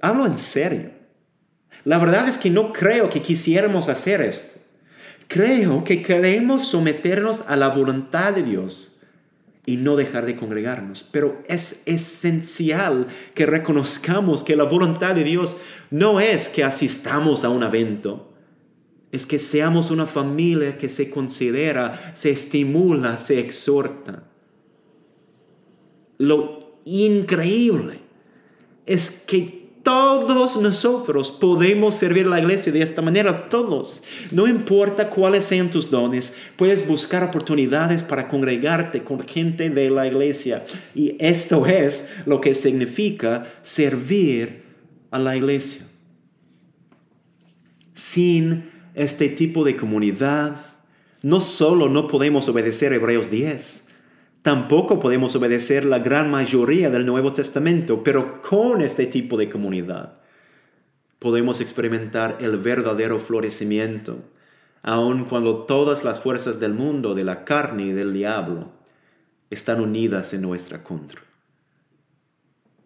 Hablo 0.00 0.26
en 0.26 0.38
serio. 0.38 0.92
La 1.82 1.98
verdad 1.98 2.28
es 2.28 2.38
que 2.38 2.50
no 2.50 2.72
creo 2.72 3.08
que 3.08 3.20
quisiéramos 3.20 3.88
hacer 3.88 4.20
esto. 4.20 4.60
Creo 5.26 5.82
que 5.82 6.04
queremos 6.04 6.68
someternos 6.68 7.42
a 7.48 7.56
la 7.56 7.66
voluntad 7.66 8.32
de 8.32 8.44
Dios 8.44 8.93
y 9.66 9.76
no 9.76 9.96
dejar 9.96 10.26
de 10.26 10.36
congregarnos. 10.36 11.02
Pero 11.02 11.42
es 11.46 11.82
esencial 11.86 13.08
que 13.34 13.46
reconozcamos 13.46 14.44
que 14.44 14.56
la 14.56 14.64
voluntad 14.64 15.14
de 15.14 15.24
Dios 15.24 15.58
no 15.90 16.20
es 16.20 16.48
que 16.48 16.64
asistamos 16.64 17.44
a 17.44 17.48
un 17.48 17.62
evento, 17.62 18.32
es 19.10 19.26
que 19.26 19.38
seamos 19.38 19.90
una 19.90 20.06
familia 20.06 20.76
que 20.76 20.88
se 20.88 21.08
considera, 21.08 22.12
se 22.14 22.30
estimula, 22.30 23.16
se 23.16 23.38
exhorta. 23.38 24.24
Lo 26.18 26.80
increíble 26.84 28.00
es 28.86 29.10
que 29.10 29.63
todos 29.84 30.60
nosotros 30.60 31.30
podemos 31.30 31.94
servir 31.94 32.26
a 32.26 32.30
la 32.30 32.38
iglesia 32.40 32.72
de 32.72 32.82
esta 32.82 33.02
manera, 33.02 33.48
todos. 33.50 34.02
No 34.32 34.48
importa 34.48 35.10
cuáles 35.10 35.44
sean 35.44 35.70
tus 35.70 35.90
dones, 35.90 36.34
puedes 36.56 36.88
buscar 36.88 37.22
oportunidades 37.22 38.02
para 38.02 38.26
congregarte 38.26 39.04
con 39.04 39.20
gente 39.20 39.68
de 39.68 39.90
la 39.90 40.06
iglesia. 40.06 40.64
Y 40.94 41.14
esto 41.20 41.66
es 41.66 42.08
lo 42.24 42.40
que 42.40 42.54
significa 42.54 43.46
servir 43.62 44.64
a 45.10 45.18
la 45.18 45.36
iglesia. 45.36 45.86
Sin 47.92 48.70
este 48.94 49.28
tipo 49.28 49.64
de 49.64 49.76
comunidad, 49.76 50.56
no 51.22 51.40
solo 51.40 51.90
no 51.90 52.08
podemos 52.08 52.48
obedecer 52.48 52.94
Hebreos 52.94 53.30
10, 53.30 53.83
tampoco 54.44 55.00
podemos 55.00 55.34
obedecer 55.36 55.86
la 55.86 56.00
gran 56.00 56.30
mayoría 56.30 56.90
del 56.90 57.06
Nuevo 57.06 57.32
Testamento, 57.32 58.04
pero 58.04 58.42
con 58.42 58.82
este 58.82 59.06
tipo 59.06 59.38
de 59.38 59.48
comunidad 59.48 60.18
podemos 61.18 61.62
experimentar 61.62 62.36
el 62.40 62.58
verdadero 62.58 63.18
florecimiento, 63.18 64.18
aun 64.82 65.24
cuando 65.24 65.64
todas 65.64 66.04
las 66.04 66.20
fuerzas 66.20 66.60
del 66.60 66.74
mundo, 66.74 67.14
de 67.14 67.24
la 67.24 67.46
carne 67.46 67.84
y 67.84 67.92
del 67.92 68.12
diablo, 68.12 68.70
están 69.48 69.80
unidas 69.80 70.34
en 70.34 70.42
nuestra 70.42 70.84
contra. 70.84 71.22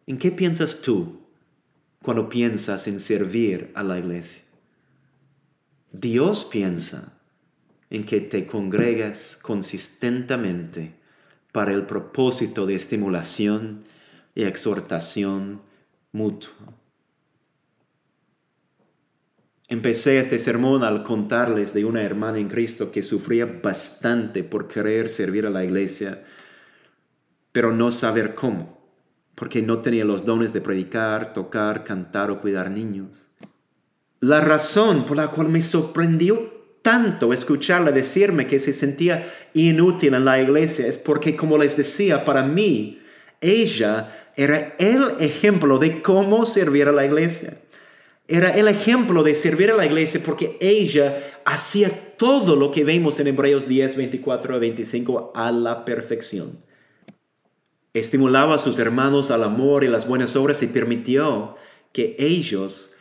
¿En 0.06 0.16
qué 0.16 0.30
piensas 0.30 0.80
tú 0.80 1.22
cuando 2.04 2.28
piensas 2.28 2.86
en 2.86 3.00
servir 3.00 3.72
a 3.74 3.82
la 3.82 3.98
iglesia? 3.98 4.44
Dios 5.90 6.44
piensa 6.44 7.18
en 7.90 8.04
que 8.04 8.20
te 8.20 8.46
congregas 8.46 9.36
consistentemente 9.42 10.98
para 11.52 11.72
el 11.72 11.86
propósito 11.86 12.66
de 12.66 12.74
estimulación 12.74 13.84
y 14.34 14.44
exhortación 14.44 15.62
mutua. 16.12 16.52
Empecé 19.70 20.18
este 20.18 20.38
sermón 20.38 20.82
al 20.82 21.02
contarles 21.02 21.74
de 21.74 21.84
una 21.84 22.02
hermana 22.02 22.38
en 22.38 22.48
Cristo 22.48 22.90
que 22.90 23.02
sufría 23.02 23.60
bastante 23.62 24.42
por 24.42 24.66
querer 24.66 25.10
servir 25.10 25.44
a 25.44 25.50
la 25.50 25.62
iglesia, 25.62 26.24
pero 27.52 27.72
no 27.72 27.90
saber 27.90 28.34
cómo, 28.34 28.80
porque 29.34 29.60
no 29.60 29.80
tenía 29.80 30.06
los 30.06 30.24
dones 30.24 30.54
de 30.54 30.62
predicar, 30.62 31.34
tocar, 31.34 31.84
cantar 31.84 32.30
o 32.30 32.40
cuidar 32.40 32.70
niños. 32.70 33.28
La 34.20 34.40
razón 34.40 35.04
por 35.04 35.18
la 35.18 35.30
cual 35.30 35.48
me 35.48 35.60
sorprendió 35.60 36.57
tanto 36.82 37.32
escucharla 37.32 37.92
decirme 37.92 38.46
que 38.46 38.60
se 38.60 38.72
sentía 38.72 39.32
inútil 39.54 40.14
en 40.14 40.24
la 40.24 40.40
iglesia 40.40 40.86
es 40.86 40.98
porque, 40.98 41.36
como 41.36 41.58
les 41.58 41.76
decía, 41.76 42.24
para 42.24 42.42
mí, 42.42 43.00
ella 43.40 44.26
era 44.36 44.74
el 44.78 45.14
ejemplo 45.18 45.78
de 45.78 46.00
cómo 46.02 46.46
servir 46.46 46.88
a 46.88 46.92
la 46.92 47.04
iglesia. 47.04 47.58
Era 48.26 48.50
el 48.50 48.68
ejemplo 48.68 49.22
de 49.22 49.34
servir 49.34 49.70
a 49.70 49.76
la 49.76 49.86
iglesia 49.86 50.20
porque 50.24 50.56
ella 50.60 51.40
hacía 51.44 51.90
todo 52.16 52.56
lo 52.56 52.70
que 52.70 52.84
vemos 52.84 53.18
en 53.20 53.28
Hebreos 53.28 53.66
10, 53.66 53.96
24 53.96 54.54
a 54.54 54.58
25 54.58 55.32
a 55.34 55.50
la 55.50 55.84
perfección. 55.84 56.62
Estimulaba 57.94 58.56
a 58.56 58.58
sus 58.58 58.78
hermanos 58.78 59.30
al 59.30 59.44
amor 59.44 59.82
y 59.82 59.88
las 59.88 60.06
buenas 60.06 60.36
obras 60.36 60.62
y 60.62 60.66
permitió 60.66 61.56
que 61.92 62.16
ellos 62.18 62.94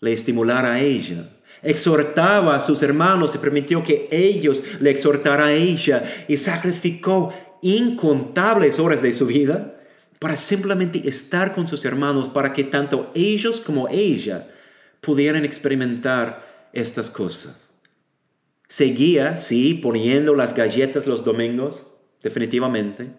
le 0.00 0.12
estimularan 0.12 0.72
a 0.72 0.80
ella 0.80 1.33
exhortaba 1.64 2.56
a 2.56 2.60
sus 2.60 2.82
hermanos 2.82 3.34
y 3.34 3.38
permitió 3.38 3.82
que 3.82 4.08
ellos 4.10 4.62
le 4.80 4.90
exhortaran 4.90 5.48
a 5.48 5.52
ella 5.52 6.04
y 6.28 6.36
sacrificó 6.36 7.32
incontables 7.62 8.78
horas 8.78 9.02
de 9.02 9.12
su 9.12 9.26
vida 9.26 9.74
para 10.18 10.36
simplemente 10.36 11.08
estar 11.08 11.54
con 11.54 11.66
sus 11.66 11.84
hermanos, 11.84 12.28
para 12.28 12.52
que 12.52 12.64
tanto 12.64 13.10
ellos 13.14 13.60
como 13.60 13.88
ella 13.88 14.48
pudieran 15.00 15.44
experimentar 15.44 16.70
estas 16.72 17.10
cosas. 17.10 17.70
Seguía, 18.68 19.36
sí, 19.36 19.74
poniendo 19.74 20.34
las 20.34 20.54
galletas 20.54 21.06
los 21.06 21.24
domingos, 21.24 21.86
definitivamente, 22.22 23.10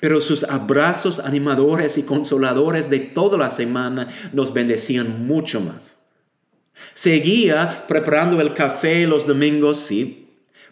pero 0.00 0.20
sus 0.20 0.44
abrazos 0.44 1.20
animadores 1.20 1.96
y 1.98 2.02
consoladores 2.02 2.90
de 2.90 2.98
toda 2.98 3.38
la 3.38 3.50
semana 3.50 4.08
nos 4.32 4.52
bendecían 4.52 5.26
mucho 5.26 5.60
más. 5.60 6.01
Seguía 6.94 7.84
preparando 7.86 8.40
el 8.40 8.54
café 8.54 9.06
los 9.06 9.26
domingos, 9.26 9.78
sí, 9.78 10.22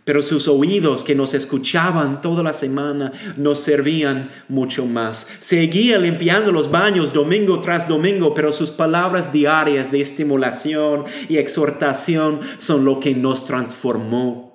pero 0.04 0.22
sus 0.22 0.48
oídos 0.48 1.04
que 1.04 1.14
nos 1.14 1.34
escuchaban 1.34 2.20
toda 2.20 2.42
la 2.42 2.52
semana 2.52 3.12
nos 3.36 3.60
servían 3.60 4.30
mucho 4.48 4.86
más. 4.86 5.28
Seguía 5.40 5.98
limpiando 5.98 6.52
los 6.52 6.70
baños 6.70 7.12
domingo 7.12 7.60
tras 7.60 7.86
domingo, 7.86 8.34
pero 8.34 8.52
sus 8.52 8.70
palabras 8.70 9.32
diarias 9.32 9.90
de 9.92 10.00
estimulación 10.00 11.04
y 11.28 11.36
exhortación 11.36 12.40
son 12.56 12.84
lo 12.84 12.98
que 12.98 13.14
nos 13.14 13.44
transformó 13.46 14.49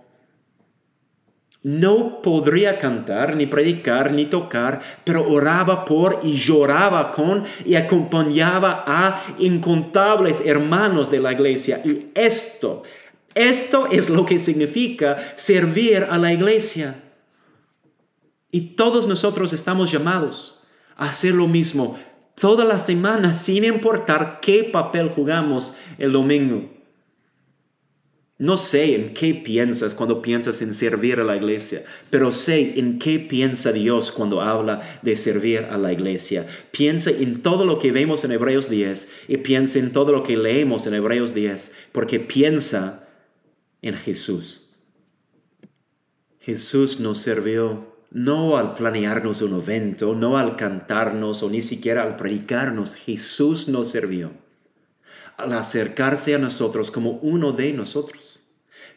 no 1.65 2.21
podría 2.21 2.77
cantar, 2.77 3.35
ni 3.35 3.47
predicar, 3.47 4.13
ni 4.13 4.27
tocar, 4.27 4.81
pero 5.03 5.27
oraba 5.27 5.83
por 5.83 6.19
y 6.21 6.35
lloraba 6.35 7.11
con 7.11 7.43
y 7.65 7.73
acompañaba 7.73 8.83
a 8.85 9.23
incontables 9.39 10.43
hermanos 10.45 11.09
de 11.09 11.21
la 11.21 11.31
iglesia. 11.31 11.81
Y 11.83 12.11
esto, 12.13 12.83
esto 13.33 13.87
es 13.91 14.11
lo 14.11 14.27
que 14.27 14.37
significa 14.37 15.17
servir 15.33 16.05
a 16.07 16.19
la 16.19 16.31
iglesia. 16.31 17.01
Y 18.51 18.75
todos 18.75 19.07
nosotros 19.07 19.51
estamos 19.51 19.91
llamados 19.91 20.61
a 20.95 21.09
hacer 21.09 21.33
lo 21.33 21.47
mismo 21.47 21.97
toda 22.35 22.63
la 22.63 22.77
semana 22.77 23.33
sin 23.33 23.63
importar 23.63 24.39
qué 24.39 24.65
papel 24.65 25.09
jugamos 25.09 25.77
el 25.97 26.11
domingo. 26.11 26.74
No 28.37 28.57
sé 28.57 28.95
en 28.95 29.13
qué 29.13 29.33
piensas 29.33 29.93
cuando 29.93 30.21
piensas 30.21 30.61
en 30.61 30.73
servir 30.73 31.21
a 31.21 31.23
la 31.23 31.37
iglesia, 31.37 31.85
pero 32.09 32.33
sé 32.33 32.77
en 32.77 32.99
qué 32.99 33.17
piensa 33.17 33.71
Dios 33.71 34.11
cuando 34.11 34.41
habla 34.41 34.99
de 35.03 35.15
servir 35.15 35.59
a 35.71 35.77
la 35.77 35.93
iglesia. 35.93 36.45
Piensa 36.71 37.11
en 37.11 37.41
todo 37.41 37.65
lo 37.65 37.79
que 37.79 37.93
vemos 37.93 38.25
en 38.25 38.33
Hebreos 38.33 38.69
10 38.69 39.11
y 39.29 39.37
piensa 39.37 39.79
en 39.79 39.93
todo 39.93 40.11
lo 40.11 40.23
que 40.23 40.35
leemos 40.35 40.85
en 40.85 40.95
Hebreos 40.95 41.33
10, 41.33 41.75
porque 41.93 42.19
piensa 42.19 43.07
en 43.81 43.93
Jesús. 43.95 44.73
Jesús 46.41 46.99
nos 46.99 47.19
sirvió 47.19 47.95
no 48.11 48.57
al 48.57 48.73
planearnos 48.73 49.41
un 49.41 49.61
evento, 49.61 50.13
no 50.13 50.37
al 50.37 50.57
cantarnos 50.57 51.41
o 51.41 51.49
ni 51.49 51.61
siquiera 51.61 52.03
al 52.03 52.17
predicarnos. 52.17 52.95
Jesús 52.95 53.69
nos 53.69 53.91
sirvió 53.91 54.31
al 55.37 55.53
acercarse 55.53 56.35
a 56.35 56.37
nosotros 56.37 56.91
como 56.91 57.11
uno 57.21 57.51
de 57.51 57.73
nosotros. 57.73 58.24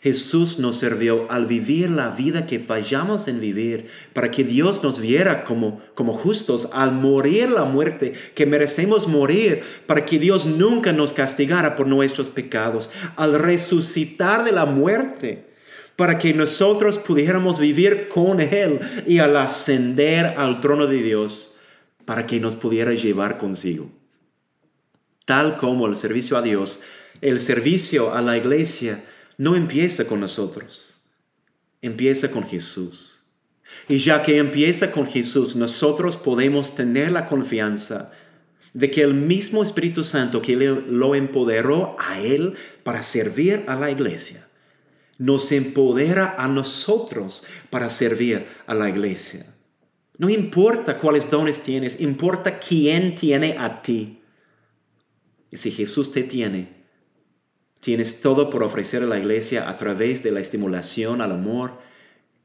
Jesús 0.00 0.60
nos 0.60 0.76
sirvió 0.76 1.30
al 1.30 1.46
vivir 1.46 1.90
la 1.90 2.10
vida 2.10 2.46
que 2.46 2.60
fallamos 2.60 3.26
en 3.26 3.40
vivir, 3.40 3.86
para 4.12 4.30
que 4.30 4.44
Dios 4.44 4.82
nos 4.84 5.00
viera 5.00 5.42
como, 5.42 5.80
como 5.94 6.12
justos, 6.12 6.68
al 6.72 6.92
morir 6.92 7.50
la 7.50 7.64
muerte 7.64 8.12
que 8.34 8.46
merecemos 8.46 9.08
morir, 9.08 9.62
para 9.86 10.04
que 10.04 10.20
Dios 10.20 10.46
nunca 10.46 10.92
nos 10.92 11.12
castigara 11.12 11.74
por 11.74 11.88
nuestros 11.88 12.30
pecados, 12.30 12.90
al 13.16 13.38
resucitar 13.40 14.44
de 14.44 14.52
la 14.52 14.66
muerte, 14.66 15.46
para 15.96 16.16
que 16.16 16.32
nosotros 16.32 16.98
pudiéramos 16.98 17.58
vivir 17.58 18.08
con 18.08 18.40
Él 18.40 18.78
y 19.04 19.18
al 19.18 19.36
ascender 19.36 20.26
al 20.36 20.60
trono 20.60 20.86
de 20.86 21.02
Dios, 21.02 21.56
para 22.04 22.24
que 22.24 22.38
nos 22.38 22.54
pudiera 22.54 22.94
llevar 22.94 23.36
consigo. 23.36 23.90
Tal 25.24 25.56
como 25.56 25.88
el 25.88 25.96
servicio 25.96 26.36
a 26.36 26.42
Dios, 26.42 26.80
el 27.20 27.40
servicio 27.40 28.14
a 28.14 28.22
la 28.22 28.36
iglesia 28.36 29.02
no 29.38 29.54
empieza 29.54 30.06
con 30.06 30.20
nosotros, 30.20 31.00
empieza 31.80 32.30
con 32.30 32.46
Jesús. 32.46 33.14
Y 33.88 33.98
ya 33.98 34.22
que 34.22 34.38
empieza 34.38 34.90
con 34.90 35.06
Jesús, 35.06 35.56
nosotros 35.56 36.16
podemos 36.16 36.74
tener 36.74 37.12
la 37.12 37.26
confianza 37.26 38.10
de 38.74 38.90
que 38.90 39.02
el 39.02 39.14
mismo 39.14 39.62
Espíritu 39.62 40.04
Santo 40.04 40.42
que 40.42 40.56
lo 40.56 41.14
empoderó 41.14 41.96
a 41.98 42.20
Él 42.20 42.54
para 42.82 43.02
servir 43.02 43.64
a 43.66 43.76
la 43.76 43.90
iglesia, 43.90 44.46
nos 45.18 45.50
empodera 45.52 46.34
a 46.36 46.48
nosotros 46.48 47.44
para 47.70 47.88
servir 47.88 48.46
a 48.66 48.74
la 48.74 48.88
iglesia. 48.88 49.46
No 50.18 50.28
importa 50.28 50.98
cuáles 50.98 51.30
dones 51.30 51.62
tienes, 51.62 52.00
importa 52.00 52.58
quién 52.58 53.14
tiene 53.14 53.56
a 53.56 53.82
ti. 53.82 54.20
Y 55.50 55.56
si 55.56 55.70
Jesús 55.70 56.12
te 56.12 56.24
tiene, 56.24 56.77
tienes 57.80 58.20
todo 58.20 58.50
por 58.50 58.62
ofrecer 58.62 59.02
a 59.02 59.06
la 59.06 59.18
iglesia 59.18 59.68
a 59.68 59.76
través 59.76 60.22
de 60.22 60.32
la 60.32 60.40
estimulación 60.40 61.20
al 61.20 61.32
amor 61.32 61.78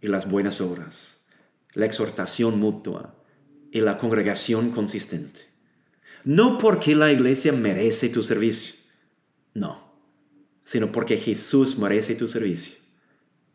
y 0.02 0.08
las 0.08 0.30
buenas 0.30 0.62
obras, 0.62 1.26
la 1.74 1.86
exhortación 1.86 2.60
mutua 2.60 3.16
y 3.72 3.82
la 3.82 3.98
congregación 3.98 4.72
consistente. 4.72 5.42
No 6.24 6.58
porque 6.58 6.96
la 6.96 7.12
iglesia 7.12 7.52
merece 7.52 8.10
tu 8.10 8.24
servicio, 8.24 8.76
no, 9.54 9.94
sino 10.64 10.92
porque 10.92 11.18
Jesús 11.18 11.78
merece 11.78 12.16
tu 12.16 12.28
servicio. 12.28 12.82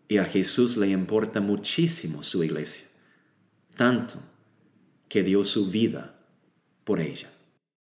Y 0.08 0.18
a 0.18 0.24
Jesús 0.24 0.76
le 0.76 0.88
importa 0.88 1.40
muchísimo 1.40 2.22
su 2.22 2.42
iglesia, 2.42 2.86
tanto 3.76 4.16
que 5.08 5.22
dio 5.22 5.44
su 5.44 5.70
vida 5.70 6.18
por 6.84 7.00
ella. 7.00 7.30